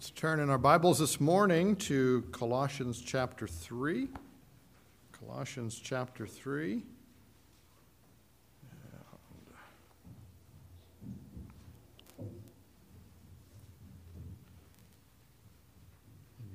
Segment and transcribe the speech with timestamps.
[0.00, 4.08] Let's turn in our Bibles this morning to Colossians chapter 3.
[5.12, 6.82] Colossians chapter 3.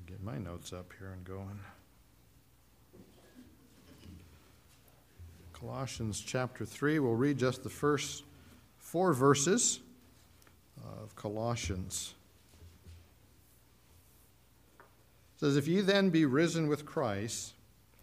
[0.06, 1.60] Get my notes up here and going.
[5.52, 6.98] Colossians chapter 3.
[6.98, 8.24] We'll read just the first
[8.76, 9.78] four verses
[10.84, 12.14] of Colossians.
[14.78, 17.54] It says, If ye then be risen with Christ,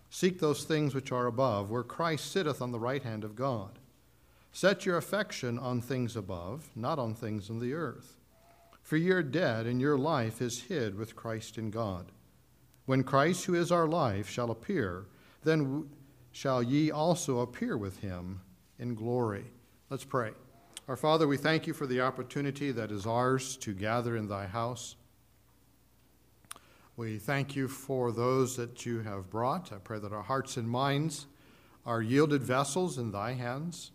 [0.10, 3.80] seek those things which are above, where Christ sitteth on the right hand of God.
[4.52, 8.18] Set your affection on things above, not on things on the earth.
[8.84, 12.12] For ye are dead, and your life is hid with Christ in God.
[12.86, 15.06] When Christ, who is our life, shall appear,
[15.44, 15.90] then
[16.32, 18.42] shall ye also appear with him
[18.78, 19.46] in glory.
[19.90, 20.32] Let's pray.
[20.88, 24.46] Our Father, we thank you for the opportunity that is ours to gather in thy
[24.46, 24.98] house.
[26.96, 29.74] We thank you for those that you have brought.
[29.74, 31.26] I pray that our hearts and minds
[31.88, 33.90] are yielded vessels in thy hands,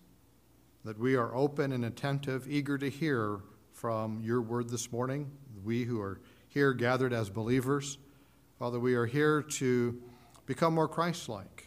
[0.84, 3.38] that we are open and attentive, eager to hear
[3.72, 5.30] from your word this morning.
[5.62, 7.98] We who are here gathered as believers,
[8.58, 10.02] Father, we are here to
[10.46, 11.66] become more Christ like.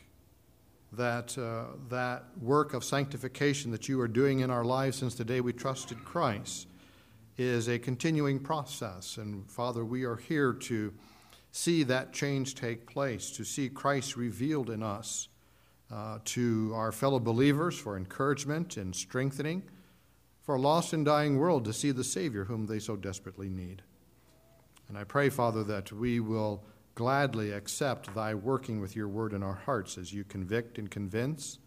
[0.92, 5.24] That, uh, that work of sanctification that you are doing in our lives since the
[5.24, 6.68] day we trusted Christ
[7.38, 9.16] is a continuing process.
[9.16, 10.94] And Father, we are here to
[11.52, 15.28] see that change take place, to see Christ revealed in us
[15.92, 19.64] uh, to our fellow believers for encouragement and strengthening,
[20.42, 23.82] for a lost and dying world to see the Savior whom they so desperately need.
[24.88, 26.64] And I pray, Father, that we will
[26.96, 31.60] gladly accept thy working with your word in our hearts as you convict and convince,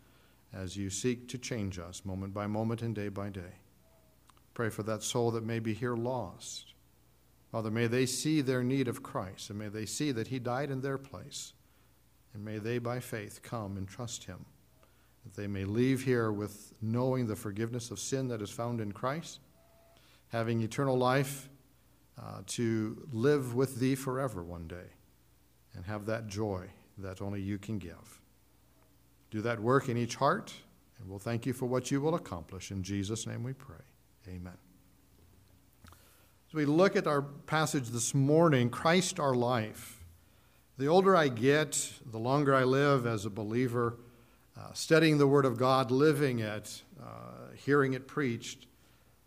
[0.52, 3.60] as you seek to change us moment by moment and day by day.
[4.54, 6.73] Pray for that soul that may be here lost
[7.54, 10.72] Father, may they see their need of Christ, and may they see that He died
[10.72, 11.52] in their place,
[12.32, 14.44] and may they by faith come and trust Him,
[15.22, 18.90] that they may leave here with knowing the forgiveness of sin that is found in
[18.90, 19.38] Christ,
[20.30, 21.48] having eternal life
[22.20, 24.90] uh, to live with Thee forever one day,
[25.76, 26.66] and have that joy
[26.98, 28.20] that only You can give.
[29.30, 30.52] Do that work in each heart,
[30.98, 32.72] and we'll thank You for what You will accomplish.
[32.72, 33.84] In Jesus' name we pray.
[34.26, 34.63] Amen.
[36.54, 40.04] As we look at our passage this morning, Christ our life.
[40.78, 43.98] The older I get, the longer I live as a believer,
[44.56, 48.68] uh, studying the Word of God, living it, uh, hearing it preached,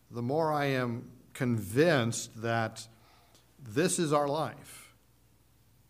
[0.09, 2.87] the more I am convinced that
[3.61, 4.93] this is our life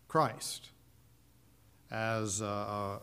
[0.08, 0.70] Christ.
[1.88, 2.98] As a,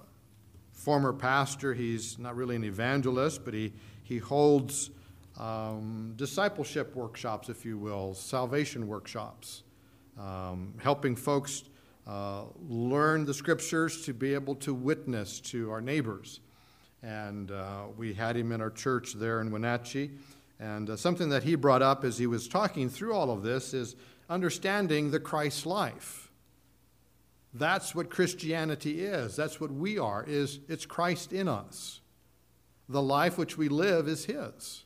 [0.73, 3.71] former pastor, he's not really an evangelist, but he,
[4.03, 4.89] he holds
[5.37, 9.63] um, discipleship workshops, if you will, salvation workshops,
[10.19, 11.63] um, helping folks
[12.07, 16.39] uh, learn the scriptures to be able to witness to our neighbors.
[17.03, 20.11] And uh, we had him in our church there in Wenatchee.
[20.59, 23.73] And uh, something that he brought up as he was talking through all of this
[23.73, 23.95] is
[24.29, 26.31] understanding the Christ life.
[27.53, 29.35] That's what Christianity is.
[29.35, 30.23] That's what we are.
[30.27, 31.99] Is it's Christ in us.
[32.87, 34.84] The life which we live is his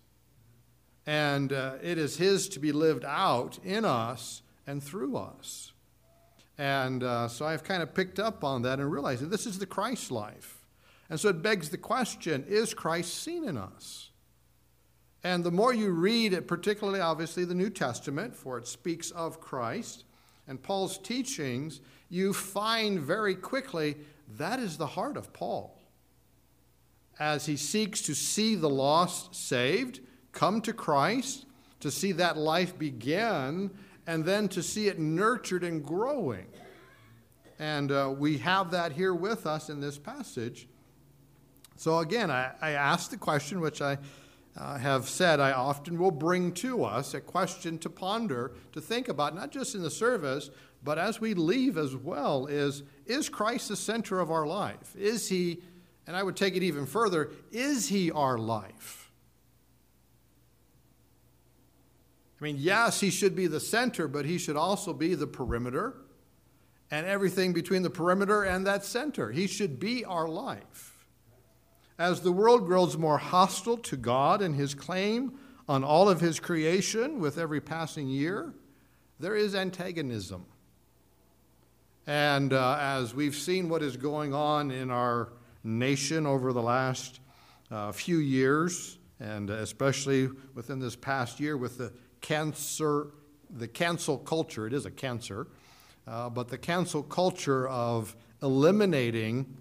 [1.10, 5.72] and uh, it is His to be lived out in us and through us.
[6.56, 9.58] And uh, so I've kind of picked up on that and realized that this is
[9.58, 10.68] the Christ life.
[11.10, 14.12] And so it begs the question is Christ seen in us?
[15.24, 19.42] And the more you read it, particularly obviously the New Testament, for it speaks of
[19.42, 20.04] Christ
[20.48, 23.98] and Paul's teachings, you find very quickly
[24.38, 25.76] that is the heart of Paul.
[27.18, 30.02] As he seeks to see the lost saved,
[30.40, 31.46] come to Christ,
[31.82, 33.70] to see that life begin,
[34.08, 36.48] and then to see it nurtured and growing.
[37.60, 40.70] And uh, we have that here with us in this passage.
[41.76, 43.98] So, again, I, I ask the question, which I
[44.56, 49.10] uh, have said I often will bring to us a question to ponder, to think
[49.10, 50.52] about, not just in the service,
[50.86, 54.96] but as we leave as well is Is Christ the center of our life?
[54.96, 55.60] Is He,
[56.08, 58.99] and I would take it even further, is He our life?
[62.40, 65.96] I mean, yes, he should be the center, but he should also be the perimeter
[66.92, 69.32] and everything between the perimeter and that center.
[69.32, 71.06] He should be our life.
[71.98, 75.38] As the world grows more hostile to God and his claim
[75.68, 78.54] on all of his creation with every passing year,
[79.20, 80.46] there is antagonism.
[82.08, 85.34] And uh, as we've seen what is going on in our
[85.64, 87.20] nation over the last
[87.70, 91.92] uh, few years, and especially within this past year with the
[92.22, 93.08] cancer
[93.50, 94.68] the cancel culture.
[94.68, 95.48] It is a cancer,
[96.08, 99.58] uh, but the cancel culture of eliminating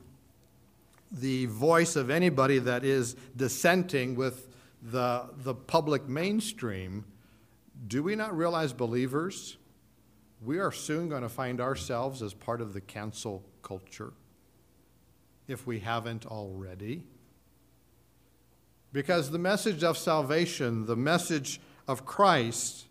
[1.10, 4.49] the voice of anybody that is dissenting with
[4.82, 7.05] the, the public mainstream.
[7.87, 9.56] Do we not realize, believers,
[10.44, 14.12] we are soon going to find ourselves as part of the cancel culture
[15.46, 17.04] if we haven't already?
[18.93, 22.85] Because the message of salvation, the message of Christ,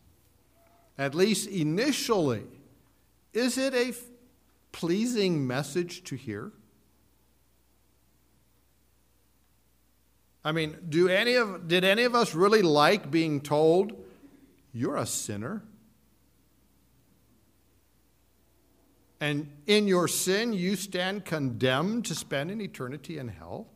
[0.98, 2.44] at least initially,
[3.32, 3.94] is it a
[4.72, 6.52] pleasing message to hear?
[10.44, 13.94] I mean, do any of, did any of us really like being told,
[14.74, 15.62] you're a sinner?
[19.20, 23.68] And in your sin, you stand condemned to spend an eternity in hell?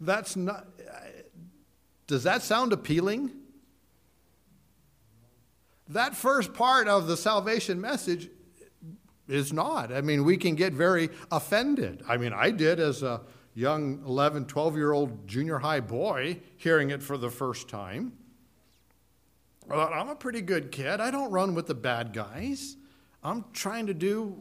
[0.00, 0.68] That's not.
[2.08, 3.30] Does that sound appealing?
[5.88, 8.28] That first part of the salvation message
[9.28, 9.92] is not.
[9.92, 12.02] I mean, we can get very offended.
[12.08, 13.20] I mean, I did as a
[13.54, 18.14] young 11, 12 year old junior high boy hearing it for the first time.
[19.66, 21.00] Well, I'm a pretty good kid.
[21.00, 22.76] I don't run with the bad guys.
[23.22, 24.40] I'm trying to do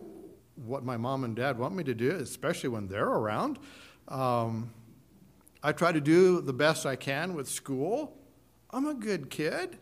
[0.56, 3.60] what my mom and dad want me to do, especially when they're around.
[4.08, 4.72] Um,
[5.64, 8.18] I try to do the best I can with school.
[8.72, 9.78] I'm a good kid.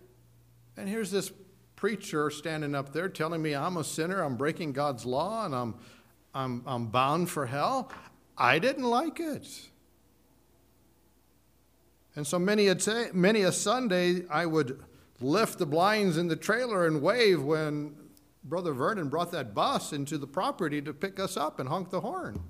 [0.77, 1.31] And here's this
[1.75, 5.75] preacher standing up there telling me I'm a sinner, I'm breaking God's law, and I'm,
[6.33, 7.91] I'm, I'm bound for hell.
[8.37, 9.47] I didn't like it.
[12.15, 14.81] And so many a, t- many a Sunday, I would
[15.19, 17.95] lift the blinds in the trailer and wave when
[18.43, 22.01] Brother Vernon brought that bus into the property to pick us up and honk the
[22.01, 22.41] horn.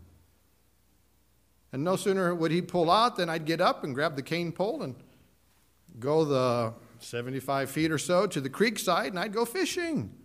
[1.76, 4.54] And no sooner would he pull out than I'd get up and grab the cane
[4.54, 4.96] pole and
[6.00, 10.16] go the 75 feet or so to the creek side and I'd go fishing.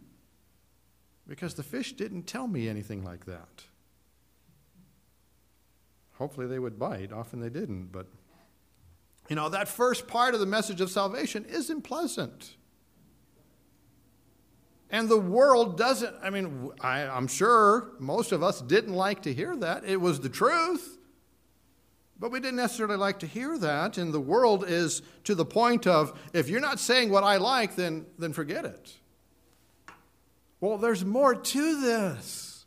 [1.26, 3.64] Because the fish didn't tell me anything like that.
[6.18, 7.12] Hopefully they would bite.
[7.12, 8.06] Often they didn't, but
[9.28, 12.54] you know, that first part of the message of salvation isn't pleasant.
[14.88, 19.34] And the world doesn't, I mean, I, am sure most of us didn't like to
[19.34, 19.84] hear that.
[19.84, 20.98] It was the truth.
[22.20, 23.96] But we didn't necessarily like to hear that.
[23.96, 27.76] And the world is to the point of if you're not saying what I like,
[27.76, 28.92] then, then forget it.
[30.60, 32.66] Well, there's more to this.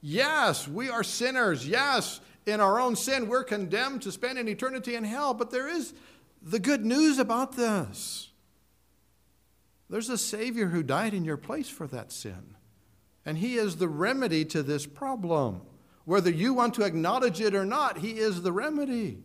[0.00, 1.66] Yes, we are sinners.
[1.66, 5.34] Yes, in our own sin, we're condemned to spend an eternity in hell.
[5.34, 5.92] But there is
[6.40, 8.28] the good news about this
[9.90, 12.54] there's a Savior who died in your place for that sin.
[13.24, 15.62] And He is the remedy to this problem.
[16.08, 19.18] Whether you want to acknowledge it or not, He is the remedy.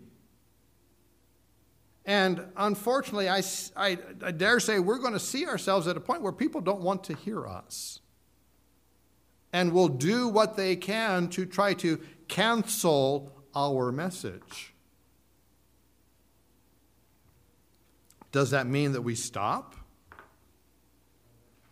[2.03, 3.41] And unfortunately, I,
[3.77, 6.81] I, I, dare say we're going to see ourselves at a point where people don't
[6.81, 8.01] want to hear us
[9.53, 14.73] and will do what they can to try to cancel our message.
[18.33, 19.75] Does that mean that we stop?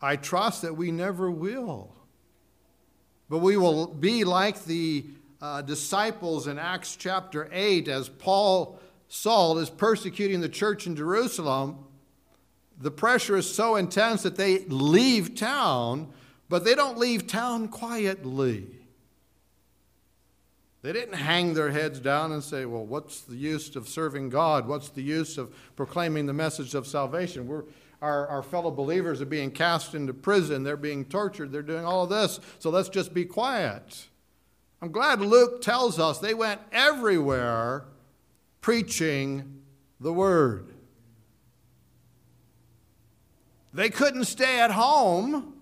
[0.02, 1.98] I trust that we never will.
[3.32, 5.06] But we will be like the
[5.42, 11.86] uh, disciples in Acts chapter 8 as Paul, Saul, is persecuting the church in Jerusalem.
[12.78, 16.12] The pressure is so intense that they leave town,
[16.50, 18.68] but they don't leave town quietly.
[20.82, 24.68] They didn't hang their heads down and say, Well, what's the use of serving God?
[24.68, 27.48] What's the use of proclaiming the message of salvation?
[27.48, 27.64] We're,
[28.02, 32.04] our, our fellow believers are being cast into prison, they're being tortured, they're doing all
[32.04, 34.08] of this, so let's just be quiet.
[34.82, 37.86] I'm glad Luke tells us they went everywhere
[38.62, 39.62] preaching
[40.00, 40.74] the word.
[43.74, 45.54] They couldn't stay at home.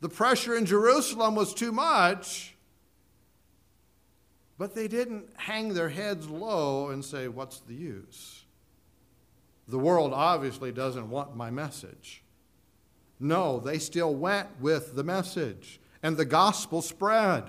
[0.00, 2.54] The pressure in Jerusalem was too much.
[4.58, 8.45] But they didn't hang their heads low and say, What's the use?
[9.68, 12.22] The world obviously doesn't want my message.
[13.18, 17.44] No, they still went with the message, and the gospel spread.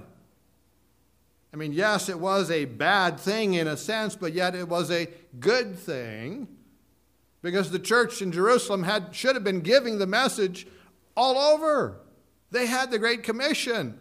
[1.54, 4.92] I mean, yes, it was a bad thing in a sense, but yet it was
[4.92, 5.08] a
[5.40, 6.48] good thing
[7.42, 10.68] because the church in Jerusalem had, should have been giving the message
[11.16, 12.00] all over.
[12.52, 14.00] They had the Great Commission.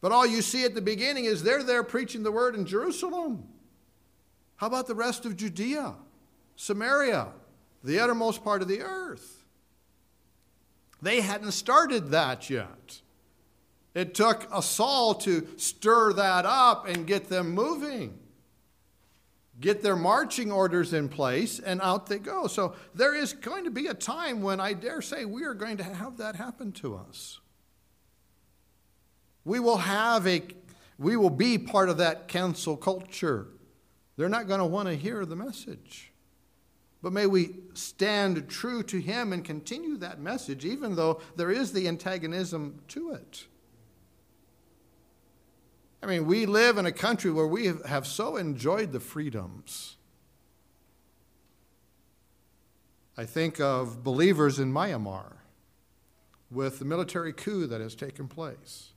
[0.00, 3.46] But all you see at the beginning is they're there preaching the word in Jerusalem.
[4.56, 5.94] How about the rest of Judea,
[6.62, 7.28] Samaria,
[7.82, 9.46] the uttermost part of the earth?
[11.00, 13.00] They hadn't started that yet.
[13.94, 18.18] It took a Saul to stir that up and get them moving.
[19.60, 22.46] get their marching orders in place, and out they go.
[22.46, 25.76] So there is going to be a time when I dare say we are going
[25.76, 27.40] to have that happen to us.
[29.44, 30.42] We will have a
[30.98, 33.46] we will be part of that cancel culture.
[34.16, 36.09] They're not going to want to hear the message.
[37.02, 41.72] But may we stand true to Him and continue that message, even though there is
[41.72, 43.46] the antagonism to it.
[46.02, 49.96] I mean, we live in a country where we have so enjoyed the freedoms.
[53.16, 55.32] I think of believers in Myanmar
[56.50, 58.92] with the military coup that has taken place.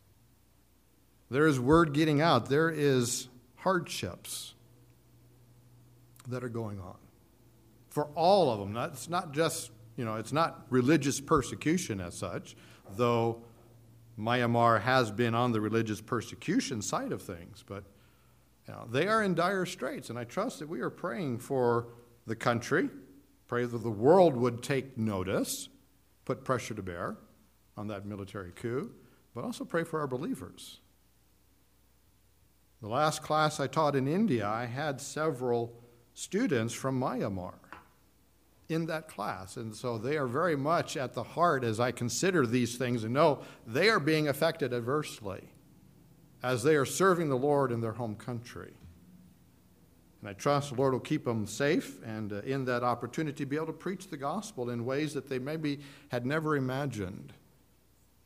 [1.29, 4.53] There is word getting out, there is hardships
[6.27, 7.02] that are going on
[7.93, 8.75] for all of them.
[8.91, 12.55] It's not just, you know, it's not religious persecution as such,
[12.97, 13.43] though
[14.19, 17.83] Myanmar has been on the religious persecution side of things, but
[18.67, 21.89] you know, they are in dire straits, and I trust that we are praying for
[22.25, 22.89] the country,
[23.47, 25.69] pray that the world would take notice,
[26.25, 27.17] put pressure to bear
[27.77, 28.89] on that military coup,
[29.35, 30.79] but also pray for our believers.
[32.81, 35.73] The last class I taught in India, I had several
[36.15, 37.53] students from Myanmar
[38.69, 39.57] in that class.
[39.57, 43.13] And so they are very much at the heart as I consider these things and
[43.13, 45.43] know they are being affected adversely
[46.41, 48.73] as they are serving the Lord in their home country.
[50.21, 53.57] And I trust the Lord will keep them safe and uh, in that opportunity be
[53.57, 57.33] able to preach the gospel in ways that they maybe had never imagined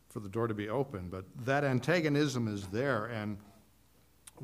[0.10, 1.10] for the door to be open.
[1.10, 3.38] But that antagonism is there, and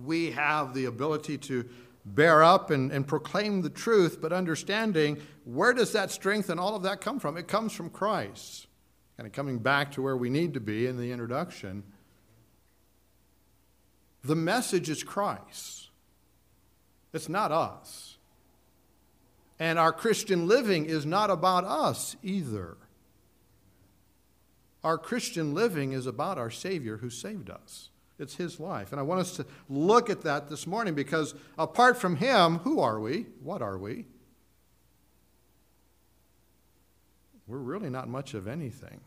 [0.04, 1.70] we have the ability to
[2.06, 6.76] bear up and, and proclaim the truth, but understanding where does that strength and all
[6.76, 7.38] of that come from?
[7.38, 8.68] It comes from Christ.
[9.18, 11.84] Kind of coming back to where we need to be in the introduction.
[14.24, 15.90] The message is Christ,
[17.14, 18.18] it's not us.
[19.60, 22.76] And our Christian living is not about us either.
[24.84, 27.90] Our Christian living is about our Savior who saved us.
[28.20, 28.92] It's His life.
[28.92, 32.80] And I want us to look at that this morning because apart from Him, who
[32.80, 33.26] are we?
[33.42, 34.06] What are we?
[37.48, 39.02] We're really not much of anything.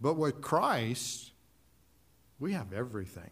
[0.00, 1.32] But with Christ,
[2.38, 3.30] we have everything.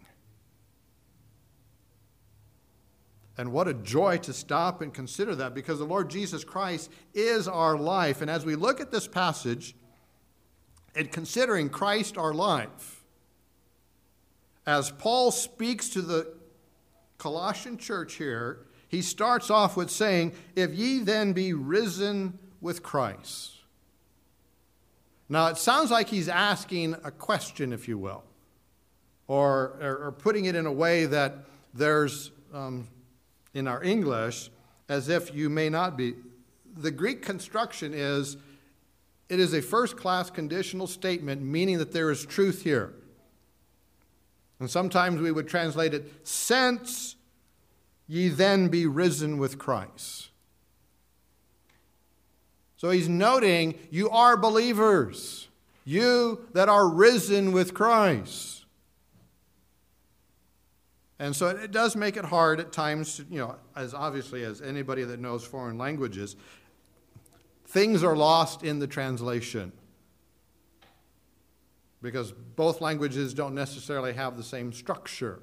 [3.37, 7.49] And what a joy to stop and consider that because the Lord Jesus Christ is
[7.49, 8.21] our life.
[8.21, 9.75] And as we look at this passage
[10.95, 13.01] and considering Christ our life,
[14.66, 16.35] as Paul speaks to the
[17.19, 23.52] Colossian church here, he starts off with saying, If ye then be risen with Christ.
[25.28, 28.23] Now, it sounds like he's asking a question, if you will,
[29.28, 31.37] or, or, or putting it in a way that
[31.73, 32.87] there's, um,
[33.54, 34.50] in our English,
[34.88, 36.14] as if you may not be.
[36.76, 38.37] The Greek construction is,
[39.31, 42.92] it is a first class conditional statement, meaning that there is truth here.
[44.62, 47.16] And sometimes we would translate it, since
[48.07, 50.28] ye then be risen with Christ.
[52.76, 55.49] So he's noting, you are believers,
[55.85, 58.64] you that are risen with Christ.
[61.19, 64.61] And so it does make it hard at times, to, you know, as obviously as
[64.62, 66.37] anybody that knows foreign languages,
[67.66, 69.73] things are lost in the translation
[72.02, 75.40] because both languages don't necessarily have the same structure.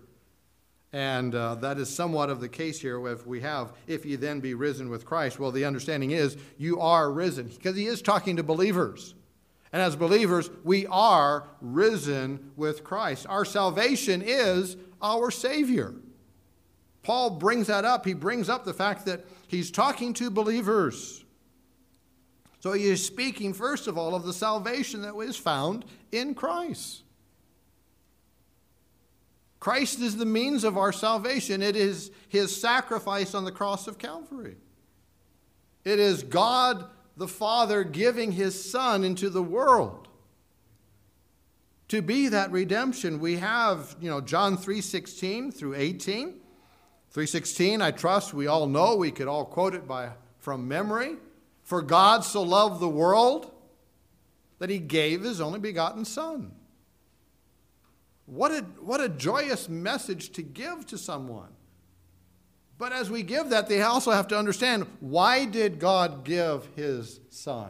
[0.91, 4.39] And uh, that is somewhat of the case here if we have, if ye then
[4.39, 5.39] be risen with Christ.
[5.39, 9.13] Well, the understanding is you are risen because he is talking to believers.
[9.71, 13.27] And as believers, we are risen with Christ.
[13.29, 15.93] Our salvation is our Savior.
[17.03, 18.05] Paul brings that up.
[18.05, 21.23] He brings up the fact that he's talking to believers.
[22.59, 27.03] So he is speaking, first of all, of the salvation that is found in Christ.
[29.59, 31.61] Christ is the means of our salvation.
[31.61, 34.57] It is his sacrifice on the cross of Calvary.
[35.83, 36.85] It is God
[37.17, 40.07] the Father giving his Son into the world.
[41.89, 46.39] To be that redemption, we have, you know, John 3:16 through 18.
[47.11, 51.17] 3:16, I trust we all know, we could all quote it by from memory.
[51.69, 53.51] For God so loved the world
[54.57, 56.51] that he gave his only begotten Son.
[58.25, 61.49] What a, what a joyous message to give to someone.
[62.79, 67.19] But as we give that, they also have to understand why did God give his
[67.29, 67.69] Son?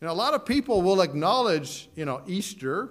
[0.00, 2.88] You know, a lot of people will acknowledge, you know, Easter,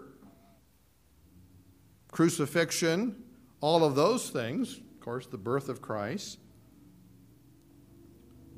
[2.11, 3.15] crucifixion,
[3.61, 6.37] all of those things, of course, the birth of Christ.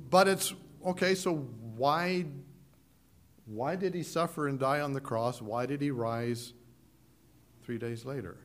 [0.09, 0.53] But it's
[0.85, 1.35] okay, so
[1.75, 2.25] why
[3.45, 5.41] why did he suffer and die on the cross?
[5.41, 6.53] Why did he rise
[7.63, 8.37] 3 days later?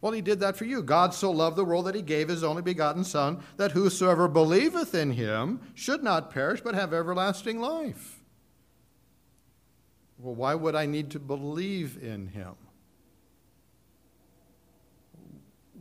[0.00, 0.82] Well, he did that for you.
[0.82, 4.94] God so loved the world that he gave his only begotten Son, that whosoever believeth
[4.94, 8.22] in him should not perish, but have everlasting life.
[10.18, 12.54] Well, why would I need to believe in him?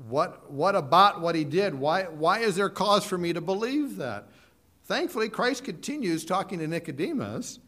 [0.10, 1.76] What, what about what he did?
[1.76, 4.28] Why, why is there cause for me to believe that?
[4.86, 7.60] Thankfully, Christ continues talking to Nicodemus.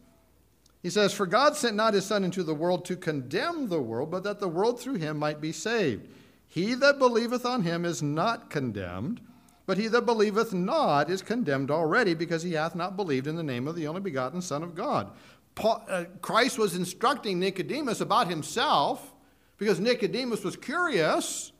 [0.81, 4.09] He says, For God sent not his Son into the world to condemn the world,
[4.09, 6.07] but that the world through him might be saved.
[6.47, 9.19] He that believeth on him is not condemned,
[9.65, 13.43] but he that believeth not is condemned already, because he hath not believed in the
[13.43, 15.11] name of the only begotten Son of God.
[15.55, 19.13] Paul, uh, Christ was instructing Nicodemus about himself,
[19.57, 21.51] because Nicodemus was curious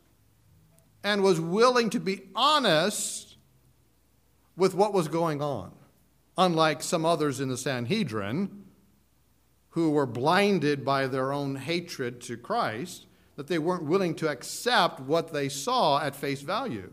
[1.03, 3.38] and was willing to be honest
[4.56, 5.72] with what was going on,
[6.38, 8.65] unlike some others in the Sanhedrin
[9.72, 15.00] who were blinded by their own hatred to Christ that they weren't willing to accept
[15.00, 16.91] what they saw at face value.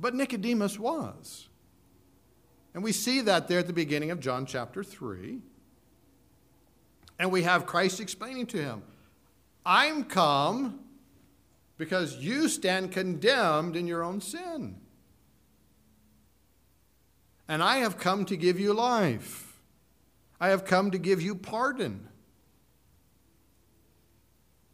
[0.00, 1.48] But Nicodemus was.
[2.72, 5.40] And we see that there at the beginning of John chapter 3.
[7.18, 8.82] And we have Christ explaining to him,
[9.64, 10.80] I'm come
[11.78, 14.80] because you stand condemned in your own sin.
[17.48, 19.60] And I have come to give you life.
[20.40, 22.08] I have come to give you pardon.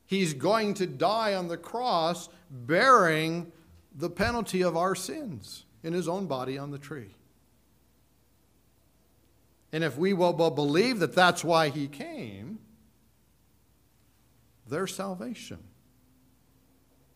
[0.06, 3.50] He's going to die on the cross bearing
[3.94, 7.14] the penalty of our sins in his own body on the tree.
[9.72, 12.58] And if we will believe that that's why he came,
[14.68, 15.58] there's salvation.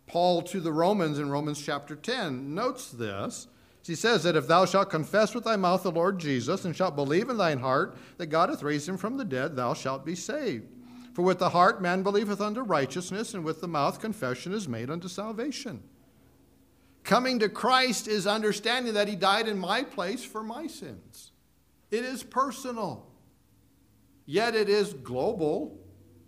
[0.07, 3.49] Paul to the Romans in Romans chapter 10 notes this.
[3.85, 6.97] He says that if thou shalt confess with thy mouth the Lord Jesus and shalt
[6.97, 10.17] believe in thine heart that God hath raised him from the dead, thou shalt be
[10.17, 10.67] saved.
[11.15, 14.91] For with the heart man believeth unto righteousness, and with the mouth confession is made
[14.91, 15.83] unto salvation.
[17.05, 21.31] Coming to Christ is understanding that he died in my place for my sins.
[21.91, 23.07] It is personal,
[24.27, 25.79] yet it is global.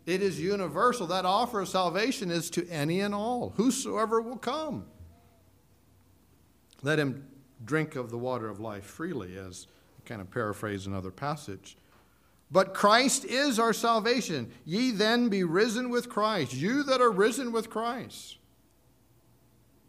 [0.09, 1.07] It is universal.
[1.09, 4.87] That offer of salvation is to any and all, whosoever will come.
[6.83, 7.29] Let him
[7.62, 9.66] drink of the water of life freely, as
[9.99, 11.77] I kind of paraphrase another passage.
[12.51, 14.51] But Christ is our salvation.
[14.64, 18.38] Ye then be risen with Christ, you that are risen with Christ.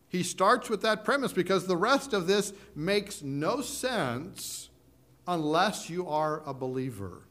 [0.09, 4.69] He starts with that premise because the rest of this makes no sense
[5.25, 7.21] unless you are a believer.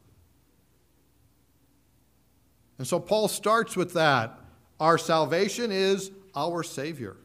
[2.79, 4.39] And so Paul starts with that.
[4.81, 7.17] Our salvation is our Savior.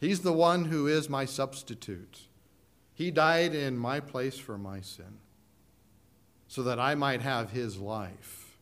[0.00, 2.20] He's the one who is my substitute.
[2.94, 5.18] He died in my place for my sin
[6.46, 8.56] so that I might have his life.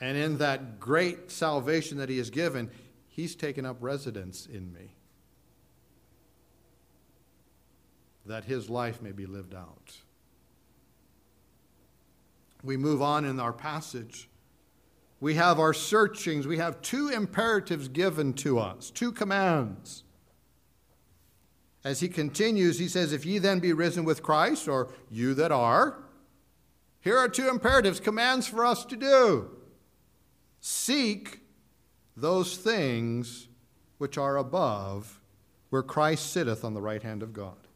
[0.00, 2.70] And in that great salvation that he has given,
[3.08, 4.94] he's taken up residence in me.
[8.26, 9.96] That his life may be lived out.
[12.64, 14.28] We move on in our passage.
[15.20, 16.46] We have our searchings.
[16.46, 20.02] We have two imperatives given to us, two commands.
[21.84, 25.52] As he continues, he says, If ye then be risen with Christ, or you that
[25.52, 25.98] are,
[27.00, 29.50] here are two imperatives, commands for us to do.
[30.60, 31.40] Seek
[32.16, 33.48] those things
[33.98, 35.20] which are above,
[35.68, 37.68] where Christ sitteth on the right hand of God.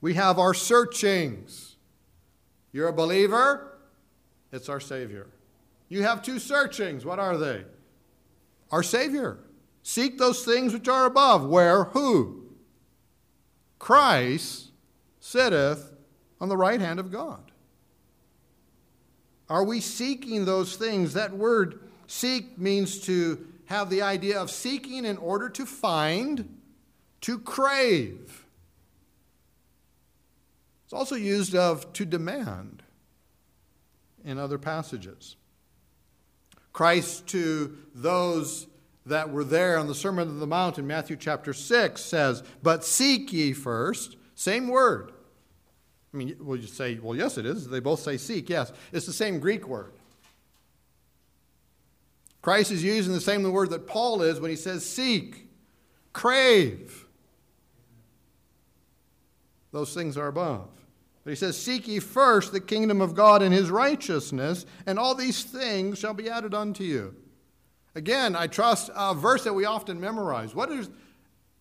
[0.00, 1.76] We have our searchings.
[2.72, 3.71] You're a believer,
[4.52, 5.26] it's our Savior.
[5.88, 7.04] You have two searchings.
[7.04, 7.64] What are they?
[8.70, 9.38] Our Savior.
[9.82, 12.44] Seek those things which are above, where who?
[13.78, 14.70] Christ
[15.18, 15.92] sitteth
[16.40, 17.50] on the right hand of God.
[19.48, 21.14] Are we seeking those things?
[21.14, 26.58] That word seek means to have the idea of seeking in order to find,
[27.22, 28.46] to crave.
[30.84, 32.81] It's also used of to demand
[34.24, 35.36] in other passages.
[36.72, 38.66] Christ to those
[39.06, 42.84] that were there on the Sermon on the Mount in Matthew chapter 6 says, But
[42.84, 45.12] seek ye first, same word.
[46.12, 47.68] I mean, will you say, well, yes, it is.
[47.68, 48.72] They both say seek, yes.
[48.92, 49.92] It's the same Greek word.
[52.42, 55.48] Christ is using the same word that Paul is when he says seek,
[56.12, 57.06] crave.
[59.70, 60.68] Those things are above.
[61.24, 65.14] But he says, Seek ye first the kingdom of God and his righteousness, and all
[65.14, 67.14] these things shall be added unto you.
[67.94, 70.54] Again, I trust a verse that we often memorize.
[70.54, 70.90] What is,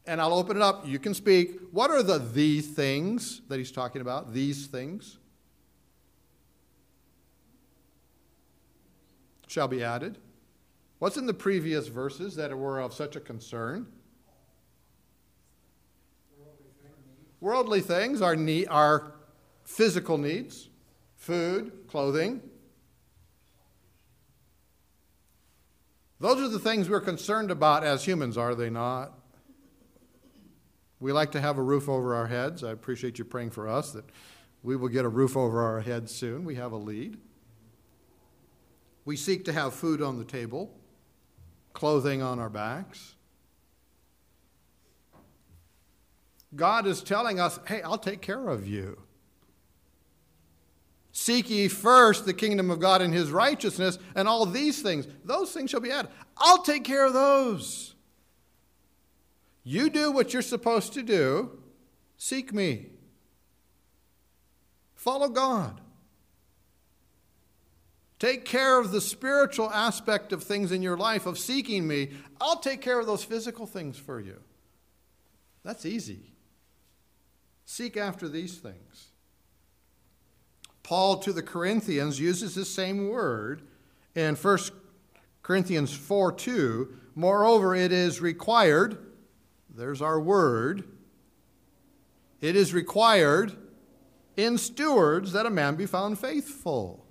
[0.06, 1.60] and I'll open it up, you can speak.
[1.72, 4.34] What are the the things that he's talking about?
[4.34, 5.18] These things
[9.48, 10.18] shall be added.
[11.00, 13.88] What's in the previous verses that were of such a concern?
[17.42, 18.36] Worldly things are
[19.72, 20.70] physical needs
[21.16, 22.42] food, clothing.
[26.20, 29.14] Those are the things we're concerned about as humans, are they not?
[31.00, 32.64] We like to have a roof over our heads.
[32.64, 34.06] I appreciate you praying for us that
[34.64, 36.44] we will get a roof over our heads soon.
[36.44, 37.18] We have a lead.
[39.06, 40.76] We seek to have food on the table,
[41.74, 43.16] clothing on our backs.
[46.56, 49.02] God is telling us, hey, I'll take care of you.
[51.12, 55.52] Seek ye first the kingdom of God and his righteousness, and all these things, those
[55.52, 56.12] things shall be added.
[56.38, 57.96] I'll take care of those.
[59.64, 61.60] You do what you're supposed to do.
[62.18, 62.88] Seek me.
[64.96, 65.82] Follow God.
[68.20, 72.12] Take care of the spiritual aspect of things in your life, of seeking me.
[72.40, 74.38] I'll take care of those physical things for you.
[75.64, 76.34] That's easy.
[77.66, 79.11] Seek after these things.
[80.92, 83.62] Paul to the Corinthians uses the same word
[84.14, 84.58] in 1
[85.42, 86.94] Corinthians 4 2.
[87.16, 88.98] Moreover, it is required,
[89.74, 90.84] there's our word,
[92.42, 93.56] it is required
[94.36, 97.06] in stewards that a man be found faithful.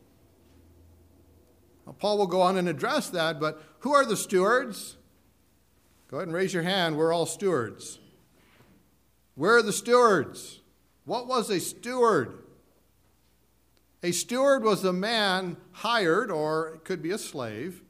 [1.86, 4.98] Now, Paul will go on and address that, but who are the stewards?
[6.08, 6.98] Go ahead and raise your hand.
[6.98, 7.98] We're all stewards.
[9.36, 10.60] Where are the stewards?
[11.06, 12.40] What was a steward?
[14.02, 17.82] A steward was a man hired, or it could be a slave,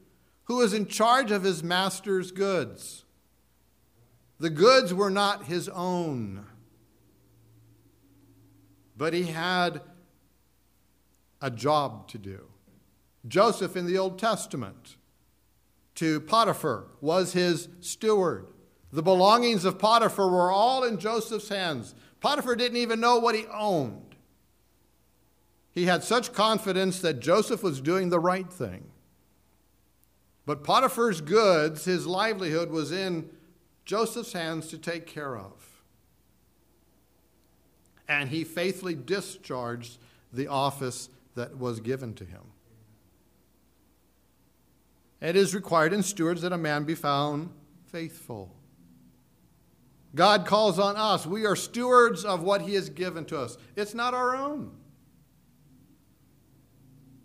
[0.45, 3.05] who was in charge of his master's goods.
[4.39, 6.45] The goods were not his own,
[8.97, 9.81] but he had
[11.41, 12.47] a job to do.
[13.27, 14.97] Joseph in the Old Testament
[15.95, 18.47] to Potiphar was his steward.
[18.91, 21.95] The belongings of Potiphar were all in Joseph's hands.
[22.19, 24.10] Potiphar didn't even know what he owned.
[25.73, 28.89] He had such confidence that Joseph was doing the right thing.
[30.45, 33.29] But Potiphar's goods, his livelihood, was in
[33.85, 35.53] Joseph's hands to take care of.
[38.07, 39.97] And he faithfully discharged
[40.33, 42.41] the office that was given to him.
[45.21, 47.51] It is required in stewards that a man be found
[47.85, 48.53] faithful.
[50.15, 51.25] God calls on us.
[51.25, 53.57] We are stewards of what he has given to us.
[53.75, 54.71] It's not our own.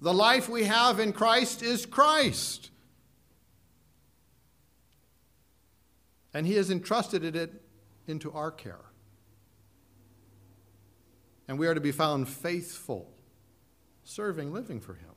[0.00, 2.70] The life we have in Christ is Christ.
[6.34, 7.62] And He has entrusted it
[8.06, 8.84] into our care.
[11.48, 13.10] And we are to be found faithful,
[14.04, 15.14] serving, living for Him.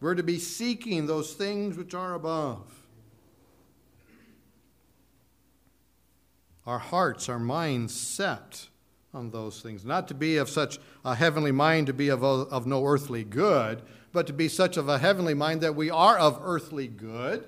[0.00, 2.70] We're to be seeking those things which are above.
[6.66, 8.68] Our hearts, our minds set
[9.14, 9.84] on those things.
[9.84, 13.82] Not to be of such a heavenly mind to be of, of no earthly good,
[14.12, 17.46] but to be such of a heavenly mind that we are of earthly good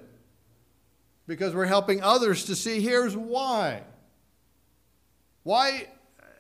[1.27, 3.83] because we're helping others to see here's why.
[5.45, 5.89] Why,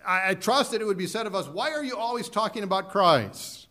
[0.05, 2.63] I, I trust that it would be said of us, why are you always talking
[2.63, 3.69] about Christ?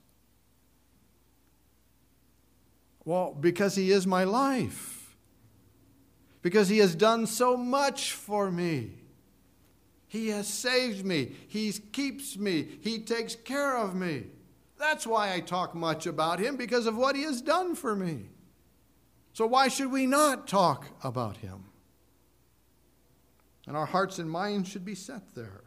[3.03, 5.15] Well, because he is my life.
[6.41, 8.91] Because he has done so much for me.
[10.07, 11.35] He has saved me.
[11.47, 12.67] He keeps me.
[12.81, 14.27] He takes care of me.
[14.79, 18.29] That's why I talk much about him, because of what he has done for me.
[19.33, 21.65] So, why should we not talk about him?
[23.67, 25.63] And our hearts and minds should be set there.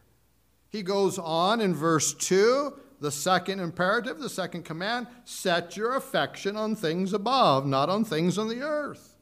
[0.71, 6.57] He goes on in verse 2, the second imperative, the second command set your affection
[6.57, 9.17] on things above, not on things on the earth.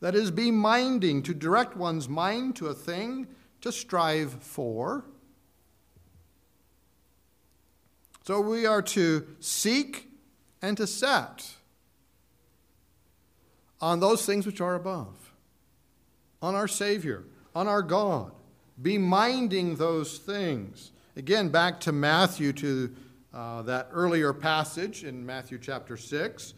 [0.00, 3.28] That is, be minding, to direct one's mind to a thing
[3.68, 5.04] to strive for.
[8.24, 10.08] So we are to seek
[10.62, 11.54] and to set
[13.80, 15.32] on those things which are above,
[16.42, 18.32] on our Savior, on our God.
[18.80, 20.90] Be minding those things.
[21.16, 22.94] Again, back to Matthew, to
[23.34, 26.54] uh, that earlier passage in Matthew chapter 6,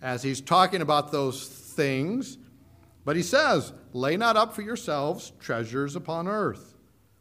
[0.00, 2.38] as he's talking about those things.
[3.06, 6.74] But he says, Lay not up for yourselves treasures upon earth,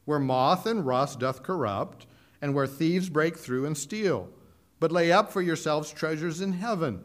[0.06, 2.08] where moth and rust doth corrupt,
[2.41, 4.28] and where thieves break through and steal.
[4.80, 7.04] But lay up for yourselves treasures in heaven,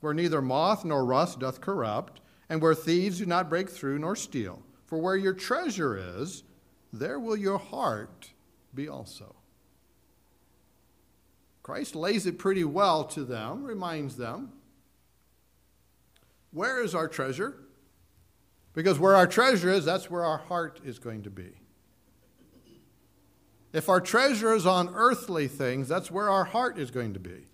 [0.00, 4.14] where neither moth nor rust doth corrupt, and where thieves do not break through nor
[4.14, 4.62] steal.
[4.86, 6.44] For where your treasure is,
[6.92, 8.30] there will your heart
[8.72, 9.34] be also.
[11.64, 14.52] Christ lays it pretty well to them, reminds them.
[16.52, 17.56] Where is our treasure?
[18.74, 21.52] Because where our treasure is, that's where our heart is going to be.
[23.72, 27.46] If our treasure is on earthly things, that's where our heart is going to be.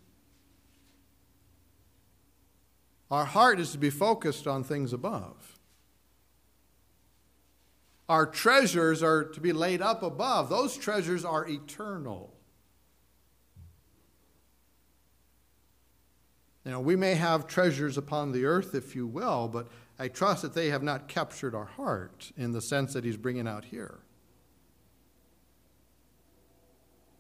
[3.10, 5.58] Our heart is to be focused on things above.
[8.08, 10.48] Our treasures are to be laid up above.
[10.48, 12.34] Those treasures are eternal.
[16.64, 20.42] You know, we may have treasures upon the earth, if you will, but I trust
[20.42, 23.98] that they have not captured our heart in the sense that he's bringing out here.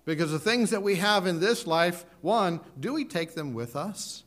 [0.04, 3.76] Because the things that we have in this life, one, do we take them with
[3.76, 4.22] us?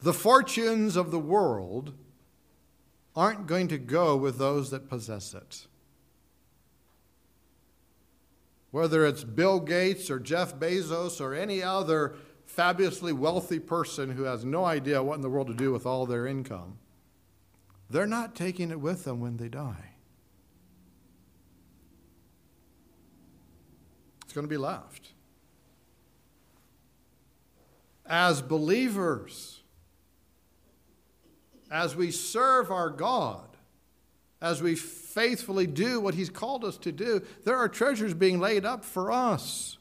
[0.00, 1.94] The fortunes of the world
[3.14, 5.66] aren't going to go with those that possess it.
[8.72, 12.14] Whether it's Bill Gates or Jeff Bezos or any other
[12.56, 16.06] fabulously wealthy person who has no idea what in the world to do with all
[16.06, 16.78] their income,
[17.90, 19.90] they're not taking it with them when they die.
[24.24, 25.12] It's going to be left.
[28.06, 29.60] As believers,
[31.70, 33.48] as we serve our God,
[34.40, 38.64] as we faithfully do what He's called us to do, there are treasures being laid
[38.64, 39.75] up for us.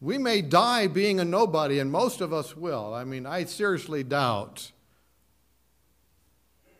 [0.00, 2.92] We may die being a nobody, and most of us will.
[2.92, 4.72] I mean, I seriously doubt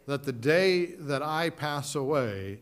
[0.06, 2.60] that the day that I pass away,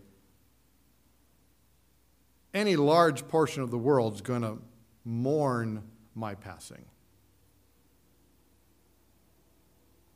[2.53, 4.59] any large portion of the world is going to
[5.05, 5.83] mourn
[6.15, 6.85] my passing.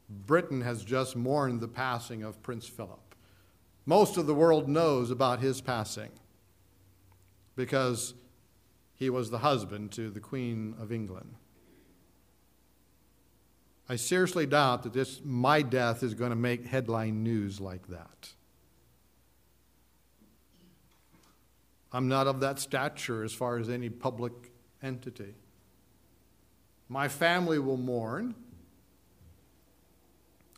[0.09, 3.15] Britain has just mourned the passing of Prince Philip.
[3.85, 6.11] Most of the world knows about his passing
[7.57, 8.15] because
[8.99, 11.37] he was the husband to the Queen of England.
[13.89, 18.33] I seriously doubt that this my death is going to make headline news like that.
[21.93, 24.33] I'm not of that stature as far as any public
[24.83, 25.35] entity.
[26.89, 28.35] My family will mourn.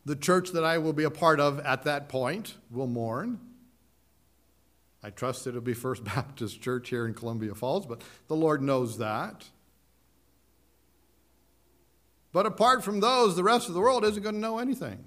[0.04, 3.38] The church that I will be a part of at that point will mourn.
[5.02, 8.98] I trust it'll be First Baptist Church here in Columbia Falls, but the Lord knows
[8.98, 9.44] that.
[12.32, 15.04] But apart from those, the rest of the world isn't going to know anything.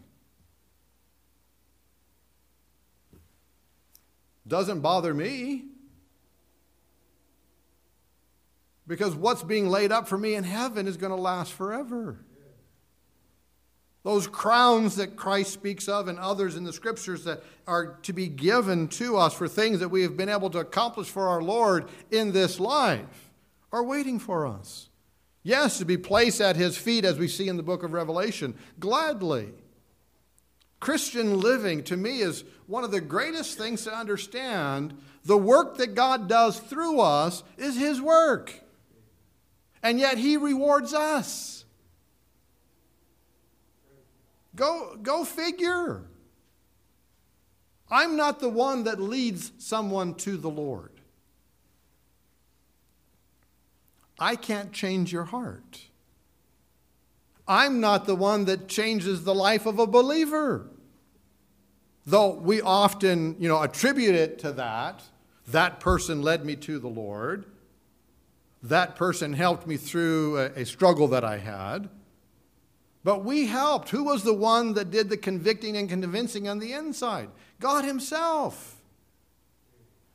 [4.46, 5.66] Doesn't bother me.
[8.86, 12.26] Because what's being laid up for me in heaven is going to last forever.
[14.04, 18.28] Those crowns that Christ speaks of and others in the scriptures that are to be
[18.28, 21.90] given to us for things that we have been able to accomplish for our Lord
[22.12, 23.32] in this life
[23.72, 24.90] are waiting for us.
[25.42, 28.56] Yes, to be placed at his feet, as we see in the book of Revelation,
[28.80, 29.50] gladly.
[30.80, 34.98] Christian living, to me, is one of the greatest things to understand.
[35.26, 38.54] The work that God does through us is his work.
[39.82, 41.63] And yet he rewards us.
[44.56, 46.04] Go, go figure.
[47.90, 50.90] I'm not the one that leads someone to the Lord.
[54.20, 55.82] I can't change your heart.
[57.48, 60.68] I'm not the one that changes the life of a believer.
[62.06, 65.04] Though we often, you know, attribute it to that.
[65.48, 67.46] That person led me to the Lord.
[68.62, 71.90] That person helped me through a, a struggle that I had.
[73.04, 73.90] But we helped.
[73.90, 77.30] Who was the one that did the convicting and convincing on the inside?
[77.60, 78.82] God Himself.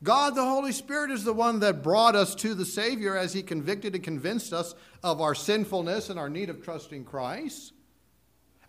[0.01, 3.43] God the Holy Spirit is the one that brought us to the Savior as He
[3.43, 4.73] convicted and convinced us
[5.03, 7.73] of our sinfulness and our need of trusting Christ.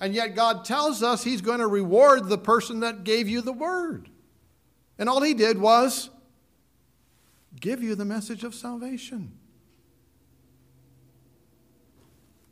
[0.01, 3.53] And yet God tells us He's going to reward the person that gave you the
[3.53, 4.11] word.
[4.99, 6.11] And all He did was
[7.59, 9.33] give you the message of salvation.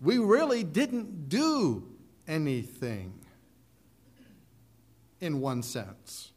[0.00, 1.84] We really didn't do
[2.26, 3.12] anything
[5.20, 6.32] in one sense.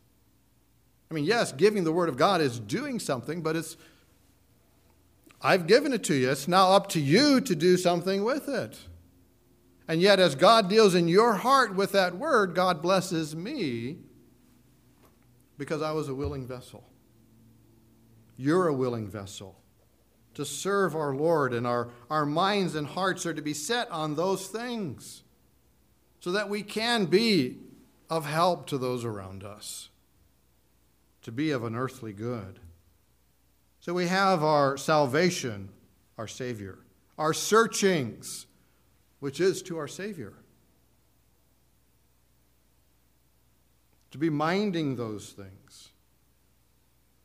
[1.10, 3.76] I mean, yes, giving the Word of God is doing something, but it's,
[5.42, 6.32] I've given it to you.
[6.32, 8.80] It's now up to you to do something with it.
[9.88, 13.98] And yet, as God deals in your heart with that Word, God blesses me
[15.58, 16.84] because I was a willing vessel.
[18.38, 19.61] You're a willing vessel.
[20.34, 24.16] To serve our Lord, and our, our minds and hearts are to be set on
[24.16, 25.24] those things
[26.20, 27.58] so that we can be
[28.10, 29.90] of help to those around us,
[31.24, 32.60] to be of an earthly good.
[33.80, 35.70] So we have our salvation,
[36.18, 36.80] our Savior,
[37.18, 38.46] our searchings,
[39.20, 40.34] which is to our Savior.
[44.12, 45.61] To be minding those things.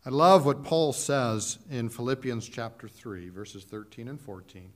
[0.06, 4.62] I love what Paul says in Philippians chapter 3, verses 13 and 14.
[4.62, 4.70] He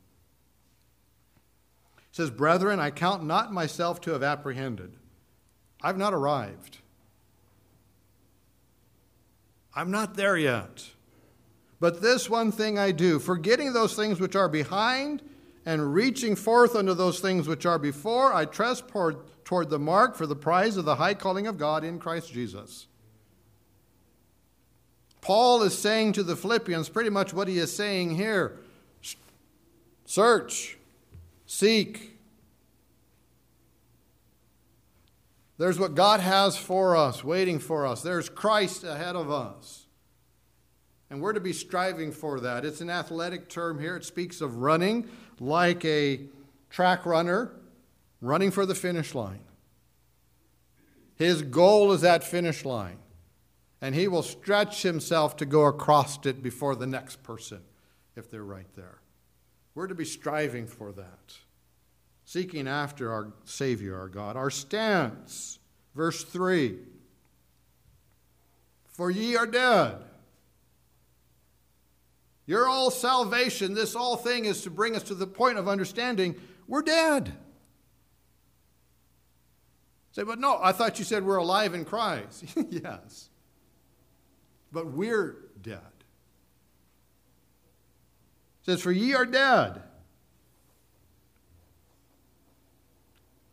[2.11, 4.97] says, Brethren, I count not myself to have apprehended.
[5.81, 6.79] I've not arrived.
[9.73, 10.89] I'm not there yet.
[11.79, 15.23] But this one thing I do, forgetting those things which are behind
[15.65, 20.27] and reaching forth unto those things which are before, I toward, toward the mark for
[20.27, 22.89] the prize of the high calling of God in Christ Jesus.
[25.21, 28.59] Paul is saying to the Philippians pretty much what he is saying here
[30.07, 30.77] search,
[31.47, 32.19] seek.
[35.59, 38.03] There's what God has for us, waiting for us.
[38.03, 39.87] There's Christ ahead of us.
[41.11, 42.65] And we're to be striving for that.
[42.65, 43.97] It's an athletic term here.
[43.97, 46.23] It speaks of running like a
[46.71, 47.53] track runner,
[48.21, 49.45] running for the finish line.
[51.17, 52.97] His goal is that finish line
[53.81, 57.61] and he will stretch himself to go across it before the next person
[58.17, 58.99] if they're right there.
[59.75, 61.35] We're to be striving for that,
[62.25, 64.37] seeking after our Savior, our God.
[64.37, 65.59] Our stance,
[65.95, 66.79] verse 3
[68.89, 70.05] For ye are dead.
[72.47, 76.35] Your all salvation, this all thing is to bring us to the point of understanding
[76.67, 77.33] we're dead.
[80.13, 82.45] Say, but no, I thought you said we're alive in Christ.
[82.71, 83.30] yes
[84.73, 85.81] but we're dead.
[88.61, 89.83] It says, For ye are dead.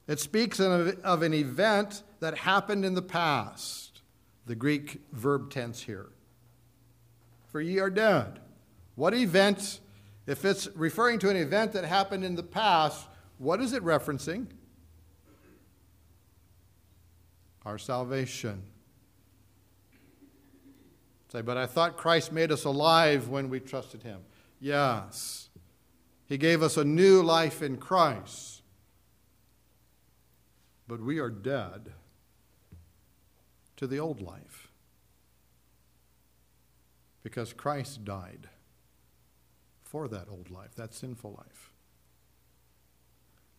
[0.07, 4.01] It speaks of, of an event that happened in the past,
[4.45, 6.07] the Greek verb tense here.
[7.47, 8.39] For ye are dead.
[8.95, 9.79] What event,
[10.25, 14.47] if it's referring to an event that happened in the past, what is it referencing?
[17.65, 18.63] Our salvation.
[21.31, 24.21] Say, but I thought Christ made us alive when we trusted him.
[24.59, 25.49] Yes.
[26.25, 28.61] He gave us a new life in Christ.
[30.87, 31.93] But we are dead
[33.75, 34.71] to the old life
[37.23, 38.47] because Christ died
[39.83, 41.73] for that old life, that sinful life.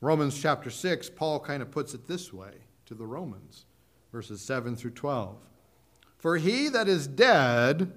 [0.00, 2.52] Romans chapter 6, Paul kind of puts it this way
[2.86, 3.66] to the Romans,
[4.10, 5.36] verses 7 through 12.
[6.18, 7.92] For he that is dead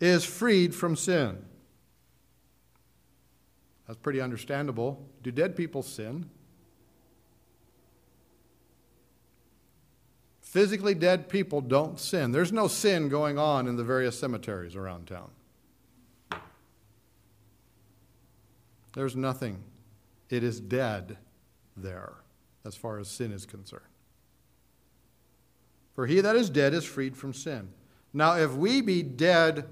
[0.00, 1.44] is freed from sin.
[3.86, 5.04] That's pretty understandable.
[5.22, 6.30] Do dead people sin?
[10.40, 12.32] Physically dead people don't sin.
[12.32, 15.30] There's no sin going on in the various cemeteries around town.
[18.94, 19.62] There's nothing.
[20.30, 21.18] It is dead
[21.76, 22.14] there
[22.64, 23.82] as far as sin is concerned.
[25.98, 27.70] For he that is dead is freed from sin.
[28.12, 29.64] Now, if we be dead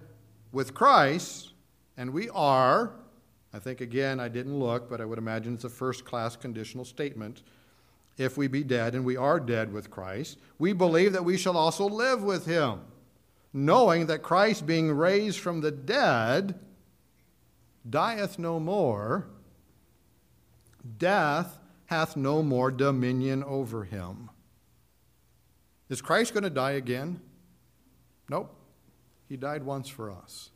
[0.50, 1.52] with Christ,
[1.96, 2.96] and we are,
[3.54, 6.84] I think again, I didn't look, but I would imagine it's a first class conditional
[6.84, 7.42] statement.
[8.18, 11.56] If we be dead, and we are dead with Christ, we believe that we shall
[11.56, 12.80] also live with him,
[13.52, 16.58] knowing that Christ, being raised from the dead,
[17.88, 19.28] dieth no more,
[20.98, 24.28] death hath no more dominion over him.
[25.88, 27.20] Is Christ going to die again?
[28.28, 28.54] Nope.
[29.28, 30.50] He died once for us.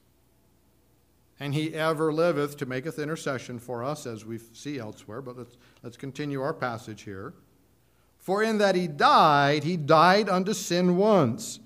[1.39, 5.23] And he ever liveth to maketh intercession for us, as we see elsewhere.
[5.23, 7.33] But let's, let's continue our passage here.
[8.19, 11.59] For in that he died, he died unto sin once.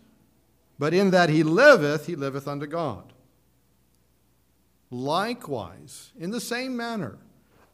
[0.78, 3.12] But in that he liveth, he liveth unto God.
[4.90, 7.18] Likewise, in the same manner,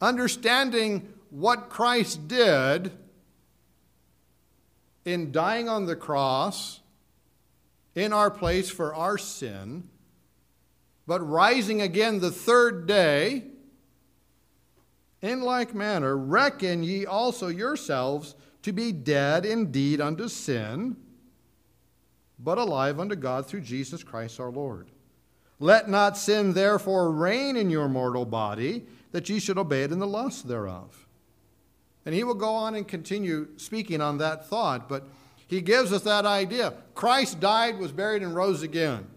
[0.01, 2.91] understanding what Christ did,
[5.05, 6.79] in dying on the cross
[7.95, 9.89] in our place for our sin,
[11.07, 13.43] but rising again the third day,
[15.21, 20.95] in like manner, reckon ye also yourselves to be dead indeed unto sin,
[22.39, 24.89] but alive unto God through Jesus Christ our Lord.
[25.59, 29.99] Let not sin therefore reign in your mortal body, that ye should obey it in
[29.99, 31.07] the lust thereof.
[32.05, 35.07] And he will go on and continue speaking on that thought, but
[35.47, 36.73] he gives us that idea.
[36.95, 39.07] Christ died, was buried, and rose again,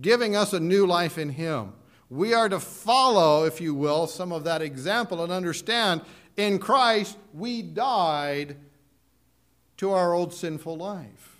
[0.00, 1.72] giving us a new life in him.
[2.08, 6.02] we are to follow, if you will, some of that example and understand
[6.36, 8.56] in Christ we died
[9.76, 11.36] to our old sinful life.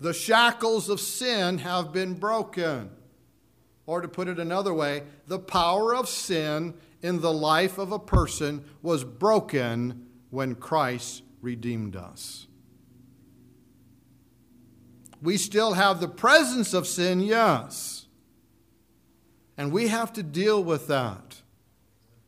[0.00, 2.90] The shackles of sin have been broken.
[3.86, 7.98] Or to put it another way, the power of sin in the life of a
[7.98, 12.46] person was broken when Christ redeemed us.
[15.20, 18.06] We still have the presence of sin, yes.
[19.56, 21.42] And we have to deal with that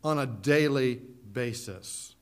[0.03, 1.01] on a daily
[1.33, 2.15] basis.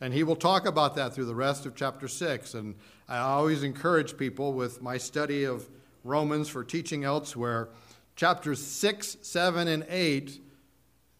[0.00, 2.54] And he will talk about that through the rest of chapter 6.
[2.54, 2.74] And
[3.08, 5.68] I always encourage people with my study of
[6.04, 7.68] Romans for teaching elsewhere,
[8.16, 10.41] chapters 6, 7, and 8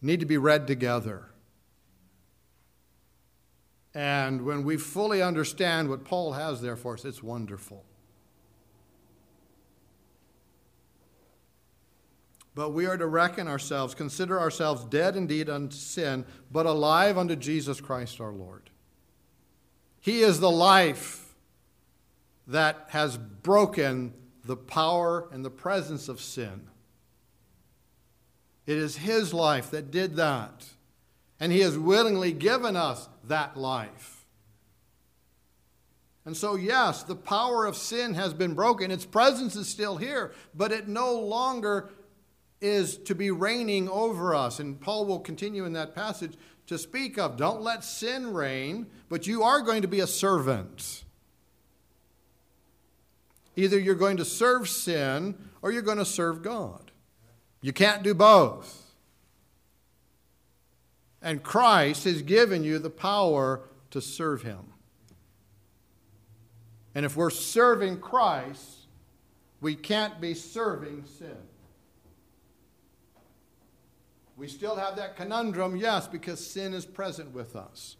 [0.03, 1.29] need to be read together.
[3.95, 7.85] And when we fully understand what Paul has there for us, it's wonderful.
[12.55, 17.35] But we are to reckon ourselves, consider ourselves dead indeed unto sin, but alive unto
[17.35, 18.69] Jesus Christ our Lord.
[19.99, 21.33] He is the life
[22.45, 26.67] that has broken the power and the presence of sin.
[28.65, 30.65] It is His life that did that.
[31.39, 34.25] And He has willingly given us that life.
[36.25, 38.91] And so, yes, the power of sin has been broken.
[38.91, 41.89] Its presence is still here, but it no longer
[42.61, 44.59] is to be reigning over us.
[44.59, 46.35] And Paul will continue in that passage
[46.67, 51.03] to speak of don't let sin reign, but you are going to be a servant.
[53.55, 56.82] Either you're going to serve sin or you're going to serve God.
[57.63, 58.91] You can't do both.
[61.21, 63.61] And Christ has given you the power
[63.91, 64.73] to serve Him.
[66.93, 68.87] And if we're serving Christ,
[69.61, 71.37] we can't be serving sin.
[74.35, 77.95] We still have that conundrum, yes, because sin is present with us.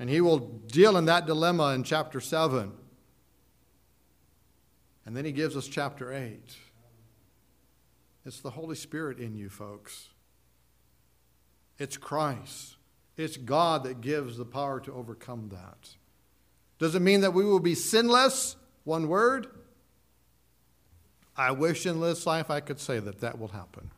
[0.00, 2.72] And he will deal in that dilemma in chapter 7.
[5.06, 6.56] And then he gives us chapter 8.
[8.26, 10.08] It's the Holy Spirit in you, folks.
[11.78, 12.76] It's Christ.
[13.16, 15.90] It's God that gives the power to overcome that.
[16.80, 18.56] Does it mean that we will be sinless?
[18.82, 19.46] One word.
[21.36, 23.90] I wish in this life I could say that that will happen.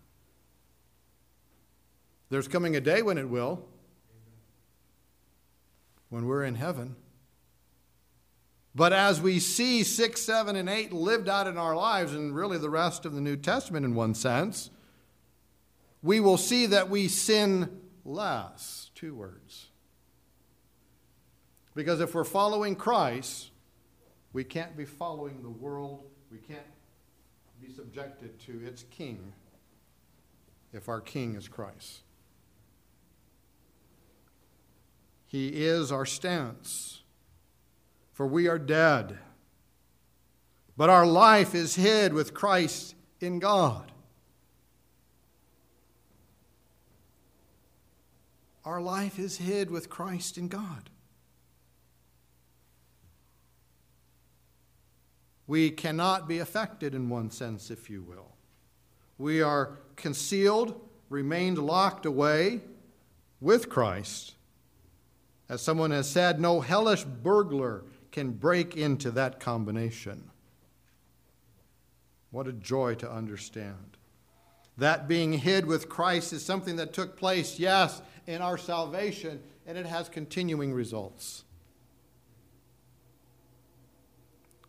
[2.29, 3.65] There's coming a day when it will,
[6.11, 6.97] when we're in heaven.
[8.79, 12.59] But as we see 6, 7, and 8 lived out in our lives, and really
[12.59, 14.71] the rest of the New Testament in one sense,
[16.01, 18.93] we will see that we sin less.
[18.95, 19.71] Two words.
[21.75, 23.51] Because if we're following Christ,
[24.33, 26.61] we can't be following the world, we can't
[27.61, 29.33] be subjected to its king
[30.73, 32.03] if our king is Christ.
[35.27, 37.03] He is our stance.
[38.19, 39.17] For we are dead,
[40.77, 43.93] but our life is hid with Christ in God.
[48.65, 50.91] Our life is hid with Christ in God.
[55.47, 58.33] We cannot be affected in one sense, if you will.
[59.17, 60.75] We are concealed,
[61.09, 62.63] remained locked away
[63.41, 64.35] with Christ
[65.49, 67.85] as someone has said, no hellish burglar
[68.19, 70.29] can break into that combination.
[72.33, 73.97] What a joy to understand.
[74.77, 79.79] That being hid with Christ is something that took place, yes, in our salvation, and
[79.79, 81.45] it has continuing results.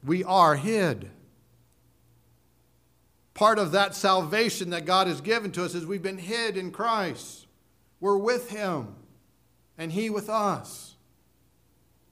[0.03, 1.09] We are hid.
[3.33, 6.69] Part of that salvation that God has given to us is we've been hid in
[6.69, 7.47] Christ.
[7.99, 8.95] We're with Him
[9.75, 10.88] and He with us.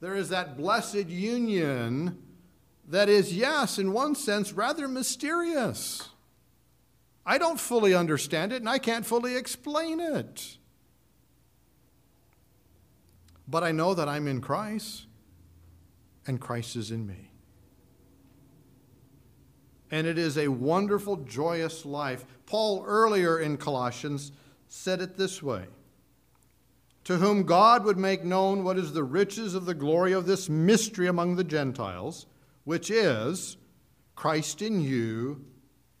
[0.00, 2.22] There is that blessed union
[2.88, 6.08] that is, yes, in one sense, rather mysterious.
[7.26, 10.56] I don't fully understand it and I can't fully explain it.
[13.46, 15.06] But I know that I'm in Christ
[16.26, 17.30] and Christ is in me.
[19.90, 22.24] And it is a wonderful, joyous life.
[22.46, 24.32] Paul, earlier in Colossians,
[24.68, 25.64] said it this way
[27.08, 30.50] to whom God would make known what is the riches of the glory of this
[30.50, 32.26] mystery among the Gentiles,
[32.64, 33.56] which is
[34.14, 35.42] Christ in you,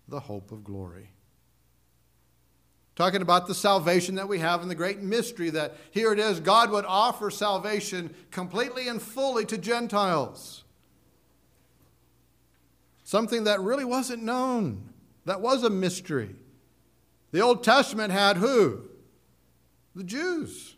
[0.06, 1.08] the hope of glory.
[2.94, 6.40] Talking about the salvation that we have in the great mystery that here it is,
[6.40, 10.62] God would offer salvation completely and fully to Gentiles.
[13.02, 14.90] Something that really wasn't known.
[15.24, 16.36] That was a mystery.
[17.32, 18.82] The Old Testament had who?
[19.94, 20.74] The Jews.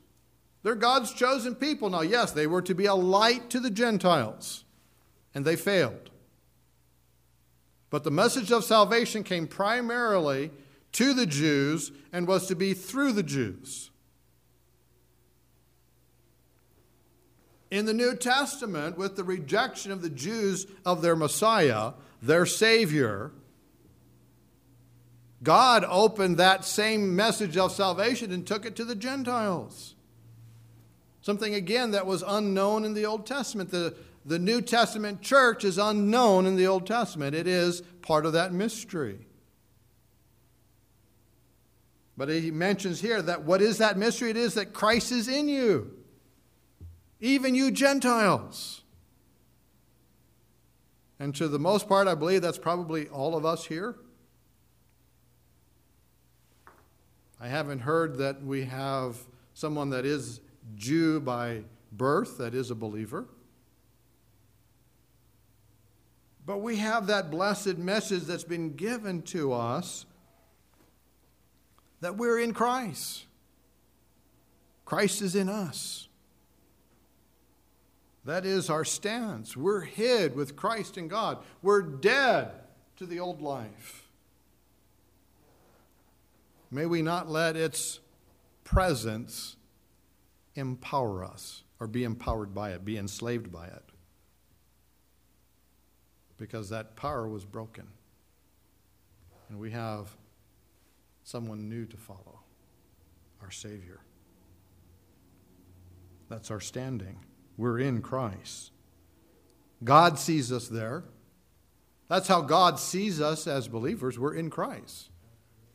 [0.62, 1.90] They're God's chosen people.
[1.90, 4.64] Now, yes, they were to be a light to the Gentiles,
[5.34, 6.10] and they failed.
[7.88, 10.50] But the message of salvation came primarily
[10.92, 13.90] to the Jews and was to be through the Jews.
[17.70, 23.30] In the New Testament, with the rejection of the Jews of their Messiah, their Savior,
[25.42, 29.94] God opened that same message of salvation and took it to the Gentiles.
[31.22, 33.70] Something, again, that was unknown in the Old Testament.
[33.70, 33.94] The,
[34.24, 38.52] the New Testament church is unknown in the Old Testament, it is part of that
[38.52, 39.26] mystery.
[42.16, 44.28] But he mentions here that what is that mystery?
[44.28, 45.90] It is that Christ is in you,
[47.18, 48.82] even you Gentiles.
[51.18, 53.96] And to the most part, I believe that's probably all of us here.
[57.40, 59.16] I haven't heard that we have
[59.54, 60.40] someone that is
[60.76, 61.62] Jew by
[61.92, 63.26] birth, that is a believer.
[66.46, 70.06] But we have that blessed message that's been given to us
[72.00, 73.26] that we're in Christ.
[74.84, 76.08] Christ is in us.
[78.24, 79.56] That is our stance.
[79.56, 81.38] We're hid with Christ in God.
[81.62, 82.50] We're dead
[82.96, 84.08] to the old life.
[86.70, 88.00] May we not let its
[88.64, 89.56] presence
[90.60, 93.82] empower us or be empowered by it, be enslaved by it.
[96.36, 97.88] Because that power was broken.
[99.48, 100.16] And we have
[101.24, 102.40] someone new to follow
[103.42, 104.00] our Savior.
[106.28, 107.18] That's our standing.
[107.56, 108.70] We're in Christ.
[109.82, 111.04] God sees us there.
[112.08, 114.18] That's how God sees us as believers.
[114.18, 115.10] We're in Christ.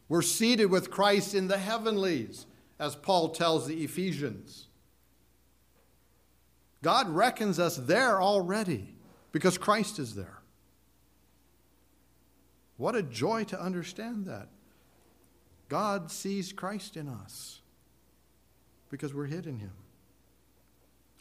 [0.08, 2.46] We're seated with Christ in the heavenlies,
[2.80, 4.64] as Paul tells the Ephesians.
[6.86, 8.94] God reckons us there already
[9.32, 10.38] because Christ is there.
[12.78, 14.50] What a joy to understand that.
[15.68, 17.62] God sees Christ in us
[18.92, 19.72] because we're hid in Him.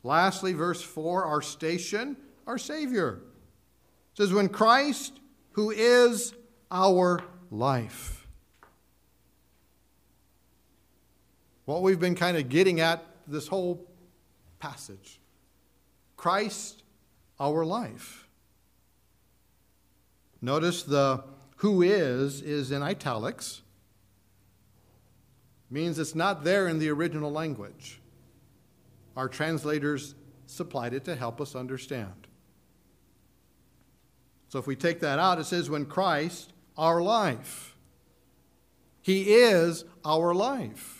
[0.03, 3.23] Lastly, verse 4 our station, our Savior.
[4.13, 5.19] It says, When Christ,
[5.53, 6.35] who is
[6.71, 8.29] our life.
[11.65, 13.89] What we've been kind of getting at this whole
[14.59, 15.21] passage
[16.25, 16.83] Christ,
[17.39, 18.27] our life.
[20.41, 21.23] Notice the
[21.57, 23.61] who is is in italics
[25.69, 28.01] means it's not there in the original language.
[29.19, 30.15] Our translators
[30.47, 32.27] supplied it to help us understand.
[34.49, 37.77] So if we take that out, it says, when Christ, our life.
[39.03, 40.94] He is our life.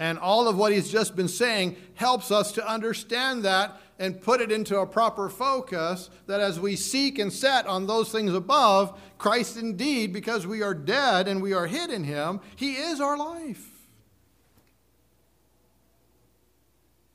[0.00, 4.40] And all of what he's just been saying helps us to understand that and put
[4.40, 8.98] it into a proper focus that as we seek and set on those things above,
[9.18, 13.18] Christ indeed, because we are dead and we are hid in him, he is our
[13.18, 13.68] life.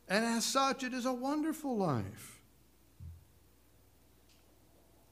[0.08, 2.40] And as such, it is a wonderful life.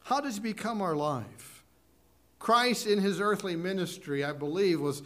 [0.04, 1.64] How does he become our life?
[2.38, 5.02] Christ, in his earthly ministry, I believe, was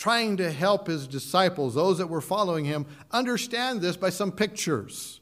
[0.00, 5.20] trying to help his disciples, those that were following him, understand this by some pictures.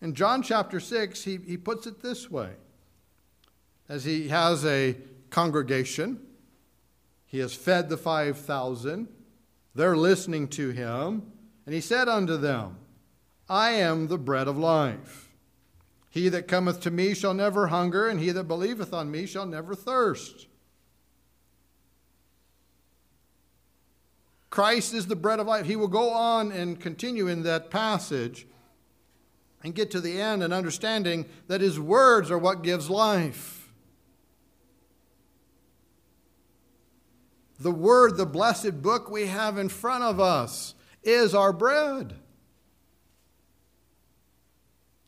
[0.00, 2.52] In John chapter 6, he, he puts it this way
[3.90, 4.96] as he has a
[5.28, 6.18] congregation,
[7.26, 9.06] he has fed the 5,000,
[9.74, 11.30] they're listening to him,
[11.66, 12.78] and he said unto them,
[13.50, 15.28] I am the bread of life.
[16.08, 19.44] He that cometh to me shall never hunger, and he that believeth on me shall
[19.44, 20.46] never thirst.
[24.52, 25.64] Christ is the bread of life.
[25.64, 28.46] He will go on and continue in that passage
[29.64, 33.72] and get to the end and understanding that his words are what gives life.
[37.58, 42.16] The word, the blessed book we have in front of us, is our bread.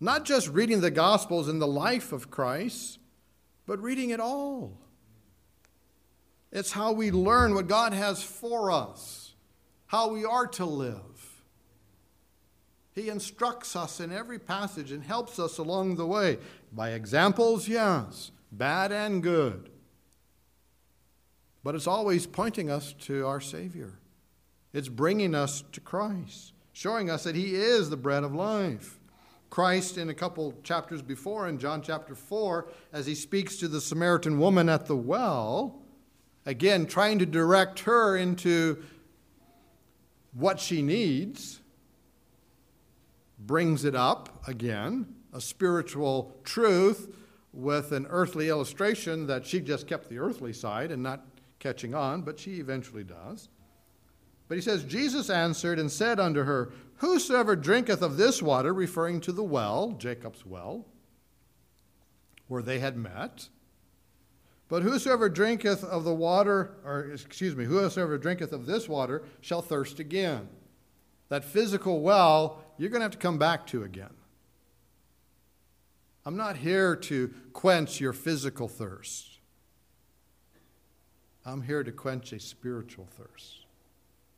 [0.01, 2.99] Not just reading the Gospels and the life of Christ,
[3.67, 4.79] but reading it all.
[6.51, 9.24] It's how we learn what God has for us,
[9.95, 11.45] how we are to live.
[12.97, 16.39] He instructs us in every passage and helps us along the way.
[16.73, 19.71] By examples, yes, bad and good.
[21.63, 24.01] But it's always pointing us to our Savior.
[24.73, 28.99] It's bringing us to Christ, showing us that He is the bread of life.
[29.49, 33.81] Christ in a couple chapters before, in John chapter 4, as he speaks to the
[33.81, 35.85] Samaritan woman at the well,
[36.45, 38.83] again, trying to direct her into
[40.35, 41.61] what she needs,
[43.39, 47.15] brings it up again, a spiritual truth
[47.53, 51.25] with an earthly illustration that she just kept the earthly side and not
[51.59, 53.49] catching on, but she eventually does.
[54.49, 59.21] But he says, Jesus answered and said unto her, Whosoever drinketh of this water, referring
[59.23, 60.87] to the well, Jacob's well,
[62.49, 63.49] where they had met,
[64.69, 69.63] but whosoever drinketh of the water, or excuse me, whosoever drinketh of this water shall
[69.63, 70.49] thirst again.
[71.29, 74.15] That physical well, you're going to have to come back to again.
[76.27, 79.39] I'm not here to quench your physical thirst.
[81.45, 83.67] I'm here to quench a spiritual thirst.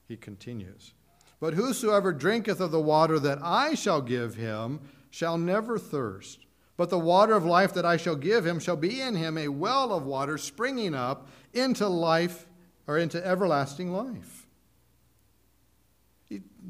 [0.09, 0.93] He continues.
[1.39, 6.45] But whosoever drinketh of the water that I shall give him shall never thirst.
[6.77, 9.49] But the water of life that I shall give him shall be in him a
[9.49, 12.47] well of water springing up into life
[12.87, 14.47] or into everlasting life.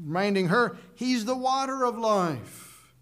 [0.03, 2.93] Reminding her, he's the water of life.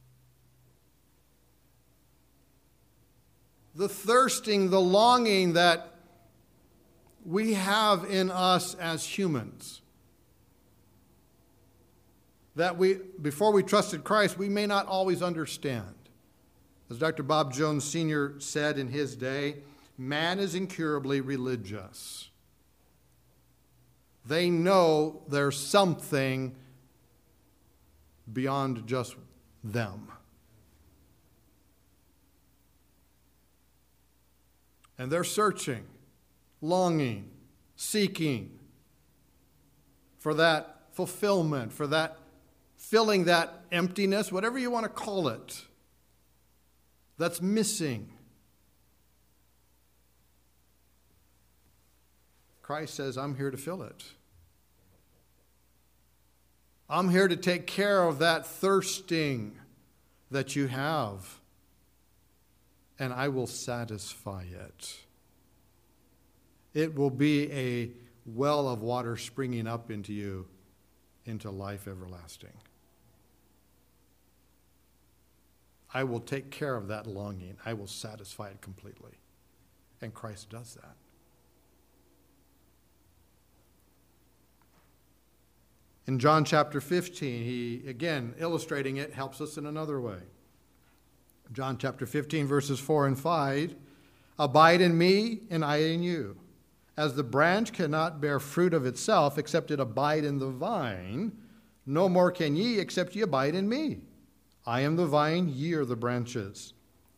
[3.76, 5.92] The thirsting, the longing that
[7.26, 9.82] we have in us as humans.
[12.56, 15.94] That we, before we trusted Christ, we may not always understand.
[16.90, 17.24] As Dr.
[17.24, 18.36] Bob Jones Sr.
[18.40, 19.58] said in his day,
[19.98, 22.30] man is incurably religious.
[24.26, 26.56] They know there's something
[28.32, 29.16] beyond just
[29.64, 30.12] them.
[34.98, 35.86] And they're searching,
[36.62, 37.30] longing,
[37.76, 38.60] seeking
[40.20, 42.18] for that fulfillment, for that
[42.78, 45.66] filling that emptiness, whatever you want to call it
[47.18, 48.10] that's missing.
[52.62, 54.04] Christ says, I'm here to fill it.
[56.90, 59.58] I'm here to take care of that thirsting
[60.32, 61.40] that you have,
[63.00, 64.98] and I will satisfy it.
[66.74, 67.92] It will be a
[68.26, 70.48] well of water springing up into you
[71.26, 72.54] into life everlasting.
[75.96, 77.56] I will take care of that longing.
[77.66, 79.14] I will satisfy it completely.
[80.02, 80.98] And Christ does that.
[86.06, 90.20] In John chapter 15, he, again, illustrating it, helps us in another way.
[91.54, 93.76] John chapter 15, verses 4 and 5
[94.38, 96.36] Abide in me, and I in you.
[96.98, 101.32] As the branch cannot bear fruit of itself except it abide in the vine,
[101.86, 104.02] no more can ye except ye abide in me.
[104.66, 106.74] I am the vine, ye are the branches.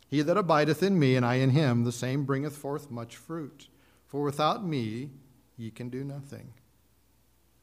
[0.09, 3.67] He that abideth in me, and I in him, the same bringeth forth much fruit.
[4.05, 5.11] For without me
[5.57, 6.53] ye can do nothing.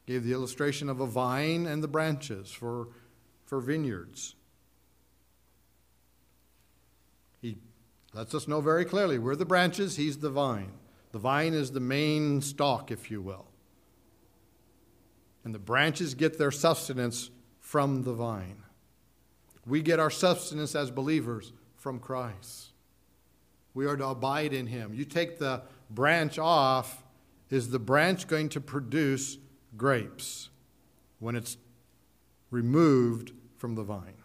[0.05, 2.89] Gave the illustration of a vine and the branches for,
[3.45, 4.35] for vineyards.
[7.41, 7.57] He
[8.13, 10.73] lets us know very clearly we're the branches, he's the vine.
[11.11, 13.45] The vine is the main stalk, if you will.
[15.43, 17.29] And the branches get their sustenance
[17.59, 18.64] from the vine.
[19.65, 22.71] We get our sustenance as believers from Christ.
[23.73, 24.93] We are to abide in Him.
[24.93, 27.03] You take the branch off,
[27.49, 29.37] is the branch going to produce
[29.77, 30.49] grapes
[31.19, 31.57] when it's
[32.51, 34.21] removed from the vine?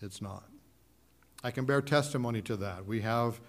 [0.00, 0.44] It's not.
[1.44, 2.86] I can bear testimony to that.
[2.86, 3.40] We have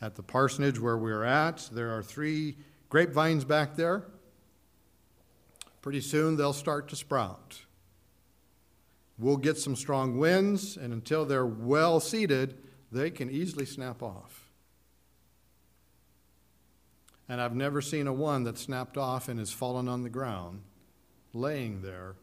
[0.00, 2.56] at the parsonage where we're at, there are three
[2.88, 4.04] grapevines back there.
[5.80, 7.65] Pretty soon they'll start to sprout.
[9.18, 12.58] We'll get some strong winds, and until they're well seated,
[12.92, 14.50] they can easily snap off.
[17.28, 20.60] And I've never seen a one that snapped off and has fallen on the ground,
[21.32, 22.14] laying there,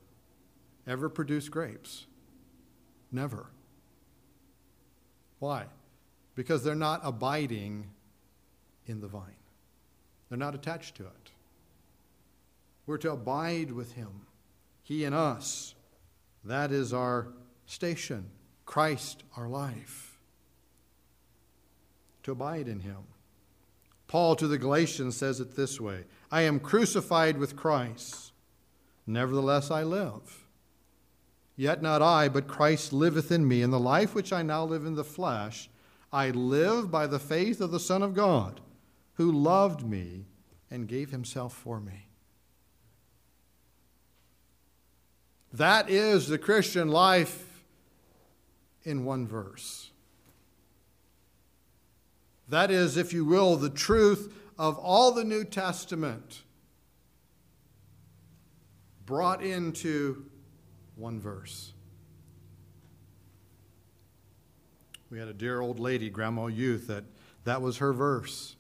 [0.88, 2.06] ever produce grapes.
[3.12, 3.48] Never.
[5.40, 5.66] Why?
[6.36, 7.90] Because they're not abiding
[8.86, 9.36] in the vine,
[10.30, 11.32] they're not attached to it.
[12.86, 14.28] We're to abide with Him,
[14.84, 15.74] He and us.
[16.44, 17.28] That is our
[17.66, 18.30] station.
[18.66, 20.18] Christ, our life.
[22.24, 23.04] To abide in him.
[24.08, 28.32] Paul to the Galatians says it this way I am crucified with Christ.
[29.06, 30.46] Nevertheless, I live.
[31.56, 33.62] Yet not I, but Christ liveth in me.
[33.62, 35.70] In the life which I now live in the flesh,
[36.12, 38.62] I live by the faith of the Son of God,
[39.16, 40.26] who loved me
[40.72, 42.08] and gave himself for me.
[45.54, 47.64] That is the Christian life
[48.84, 49.92] in one verse.
[52.50, 56.42] That is, if you will, the truth of all the New Testament
[59.06, 60.26] brought into
[60.96, 61.74] one verse.
[65.10, 67.04] We had a dear old lady, Grandma Youth, that
[67.44, 68.56] that was her verse.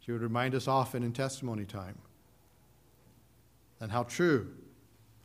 [0.00, 1.98] She would remind us often in testimony time.
[3.80, 4.48] And how true.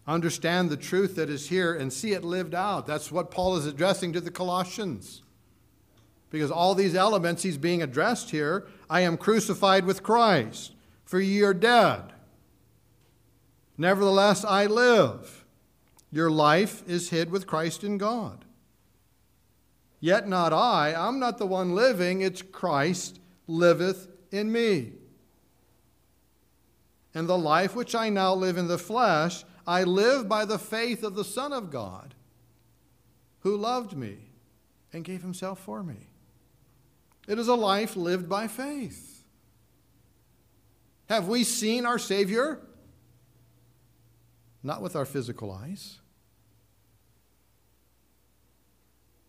[0.06, 2.86] Understand the truth that is here and see it lived out.
[2.86, 5.22] That's what Paul is addressing to the Colossians.
[6.30, 10.74] Because all these elements he's being addressed here I am crucified with Christ,
[11.06, 12.14] for ye are dead.
[13.78, 15.45] Nevertheless, I live.
[16.12, 18.45] Your life is hid with Christ in God.
[19.99, 24.91] Yet not I, I'm not the one living, it's Christ liveth in me.
[27.16, 31.03] And the life which I now live in the flesh, I live by the faith
[31.03, 32.14] of the Son of God,
[33.41, 34.18] who loved me
[34.91, 36.07] and gave himself for me.
[37.28, 39.24] It is a life lived by faith.
[41.07, 42.59] Have we seen our Savior?
[44.61, 45.99] Not with our physical eyes.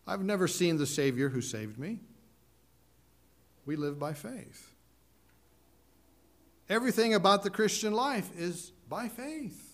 [0.07, 1.99] I've never seen the Savior who saved me.
[3.65, 4.71] We live by faith.
[6.69, 9.64] Everything about the Christian life is by faith.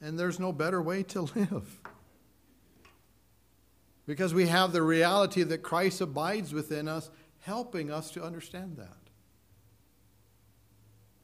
[0.00, 1.80] And there's no better way to live.
[4.06, 8.96] Because we have the reality that Christ abides within us, helping us to understand that.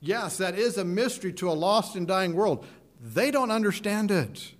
[0.00, 2.66] Yes, that is a mystery to a lost and dying world.
[3.00, 4.52] They don't understand it.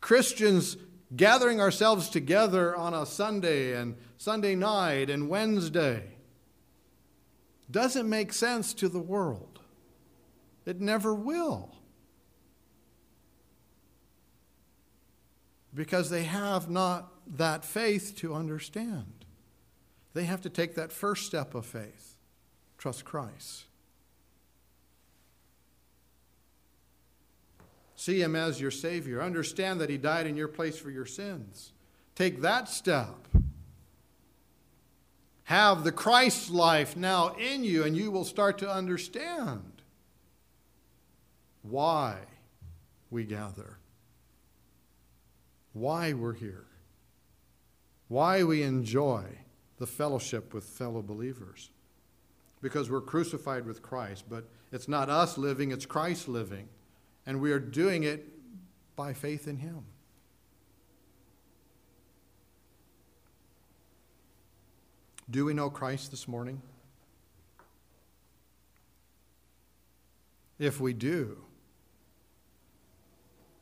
[0.00, 0.76] Christians
[1.16, 6.04] gathering ourselves together on a Sunday and Sunday night and Wednesday
[7.70, 9.55] doesn't make sense to the world.
[10.66, 11.70] It never will.
[15.72, 19.24] Because they have not that faith to understand.
[20.12, 22.14] They have to take that first step of faith
[22.78, 23.64] trust Christ.
[27.96, 29.22] See him as your Savior.
[29.22, 31.72] Understand that he died in your place for your sins.
[32.14, 33.14] Take that step.
[35.44, 39.75] Have the Christ life now in you, and you will start to understand
[41.70, 42.18] why
[43.10, 43.78] we gather,
[45.72, 46.66] why we're here,
[48.08, 49.24] why we enjoy
[49.78, 51.70] the fellowship with fellow believers.
[52.62, 56.68] Because we're crucified with Christ, but it's not us living, it's Christ living
[57.26, 58.24] and we are doing it
[58.94, 59.84] by faith in Him.
[65.28, 66.62] Do we know Christ this morning?
[70.58, 71.38] If we do,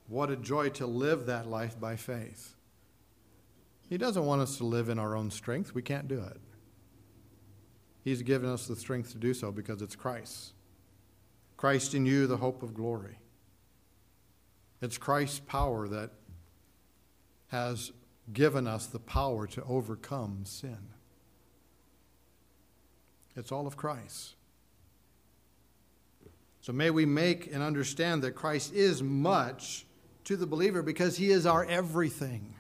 [0.09, 2.55] what a joy to live that life by faith.
[3.89, 5.75] He doesn't want us to live in our own strength.
[5.75, 6.41] We can't do it.
[8.03, 10.53] He's given us the strength to do so because it's Christ.
[11.57, 13.19] Christ in you, the hope of glory.
[14.83, 16.11] It's Christ's power that
[17.49, 17.93] has
[18.33, 20.89] given us the power to overcome sin.
[23.37, 24.35] It's all of Christ.
[26.61, 29.87] So may we make and understand that Christ is much
[30.25, 32.55] to the believer because he is our everything.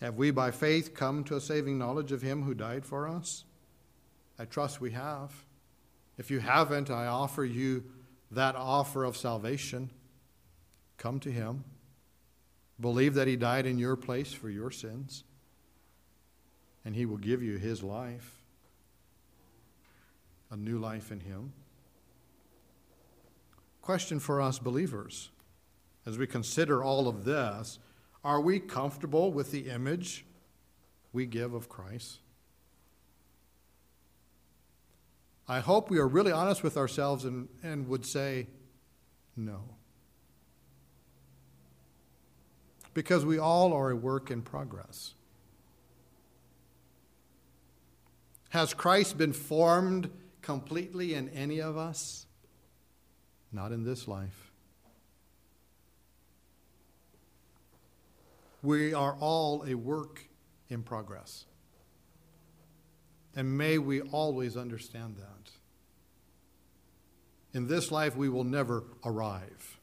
[0.00, 3.44] Have we by faith come to a saving knowledge of him who died for us?
[4.38, 5.32] I trust we have.
[6.18, 7.84] If you haven't, I offer you
[8.30, 9.90] that offer of salvation.
[10.98, 11.64] Come to Him.
[12.80, 15.24] Believe that He died in your place for your sins,
[16.84, 18.42] and He will give you His life,
[20.50, 21.52] a new life in Him.
[23.86, 25.30] Question for us believers
[26.06, 27.78] as we consider all of this
[28.24, 30.26] are we comfortable with the image
[31.12, 32.18] we give of Christ?
[35.46, 38.48] I hope we are really honest with ourselves and, and would say
[39.36, 39.62] no.
[42.92, 45.14] Because we all are a work in progress.
[48.48, 50.10] Has Christ been formed
[50.42, 52.25] completely in any of us?
[53.52, 54.52] Not in this life.
[58.62, 60.28] We are all a work
[60.68, 61.44] in progress.
[63.34, 65.50] And may we always understand that.
[67.52, 69.78] In this life, we will never arrive.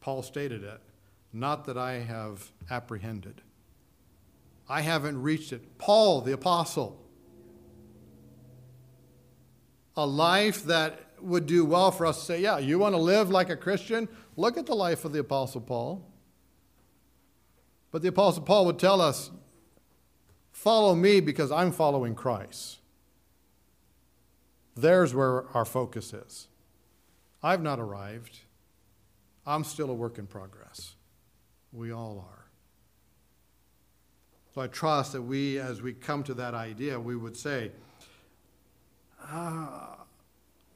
[0.00, 0.80] Paul stated it,
[1.32, 3.40] not that I have apprehended.
[4.68, 5.78] I haven't reached it.
[5.78, 7.00] Paul, the apostle,
[9.96, 13.30] a life that would do well for us to say, yeah, you want to live
[13.30, 14.08] like a Christian?
[14.36, 16.06] Look at the life of the Apostle Paul.
[17.90, 19.30] But the Apostle Paul would tell us,
[20.50, 22.78] follow me because I'm following Christ.
[24.74, 26.48] There's where our focus is.
[27.42, 28.40] I've not arrived.
[29.46, 30.94] I'm still a work in progress.
[31.72, 32.42] We all are.
[34.54, 37.72] So I trust that we, as we come to that idea, we would say,
[39.22, 40.01] ah,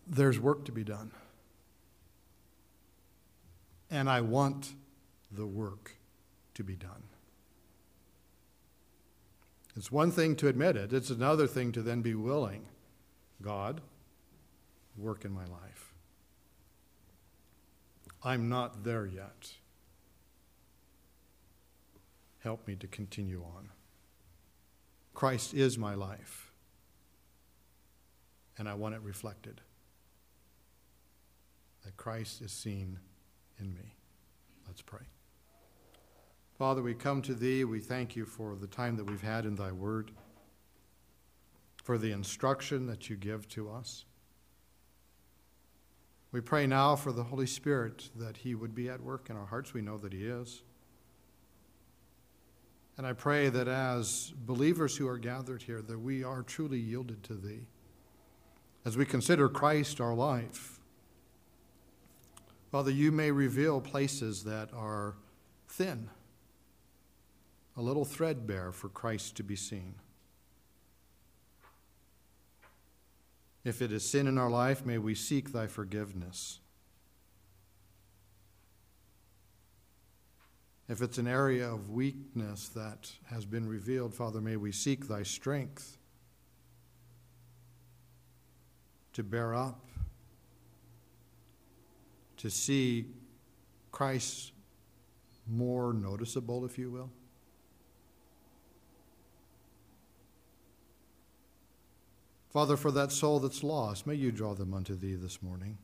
[0.07, 1.11] there's work to be done.
[3.91, 4.75] And I want
[5.31, 5.93] the work
[6.55, 7.03] to be done.
[9.77, 12.67] It's one thing to admit it, it's another thing to then be willing.
[13.43, 13.83] God,
[14.97, 15.93] work in my life.
[18.23, 19.53] I'm not there yet.
[22.43, 23.69] Help me to continue on.
[25.13, 26.51] Christ is my life,
[28.57, 29.61] and I want it reflected.
[31.87, 32.99] That Christ is seen
[33.61, 33.95] in me.
[34.67, 35.07] Let's pray.
[36.59, 37.63] Father, we come to Thee.
[37.63, 40.11] We thank You for the time that we've had in Thy Word,
[41.85, 44.05] for the instruction that You give to us.
[46.33, 49.47] We pray now for the Holy Spirit that He would be at work in our
[49.47, 49.73] hearts.
[49.73, 50.65] We know that He is.
[52.99, 57.23] And I pray that as believers who are gathered here, that we are truly yielded
[57.23, 57.69] to Thee.
[58.85, 60.76] As we consider Christ our life,
[62.71, 65.15] Father, you may reveal places that are
[65.69, 66.09] thin
[67.77, 69.95] a little threadbare for Christ to be seen.
[73.65, 76.61] If it is sin in our life, may we seek thy forgiveness.
[80.89, 85.25] If it's an area of weakness that has been revealed, Father, may we seek thy
[85.25, 85.99] strength
[89.13, 89.86] to bear up,
[92.39, 93.07] to see
[93.93, 94.53] Christ
[95.47, 97.11] more noticeable, if you will.
[102.51, 105.77] Father, for that soul that's lost, may you draw them unto thee this morning.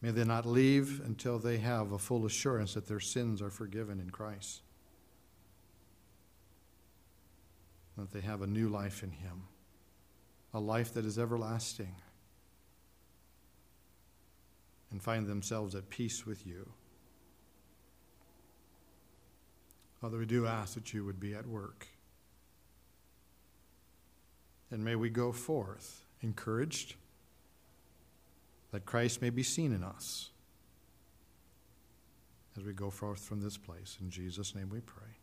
[0.00, 3.98] May they not leave until they have a full assurance that their sins are forgiven
[3.98, 4.62] in Christ.
[7.96, 9.44] That they have a new life in Him,
[10.52, 11.96] a life that is everlasting,
[14.94, 16.70] and find themselves at peace with you.
[20.00, 21.88] Father, we do ask that you would be at work.
[24.70, 26.94] And may we go forth encouraged
[28.70, 30.30] that Christ may be seen in us
[32.56, 33.98] as we go forth from this place.
[34.00, 35.13] In Jesus' name we pray.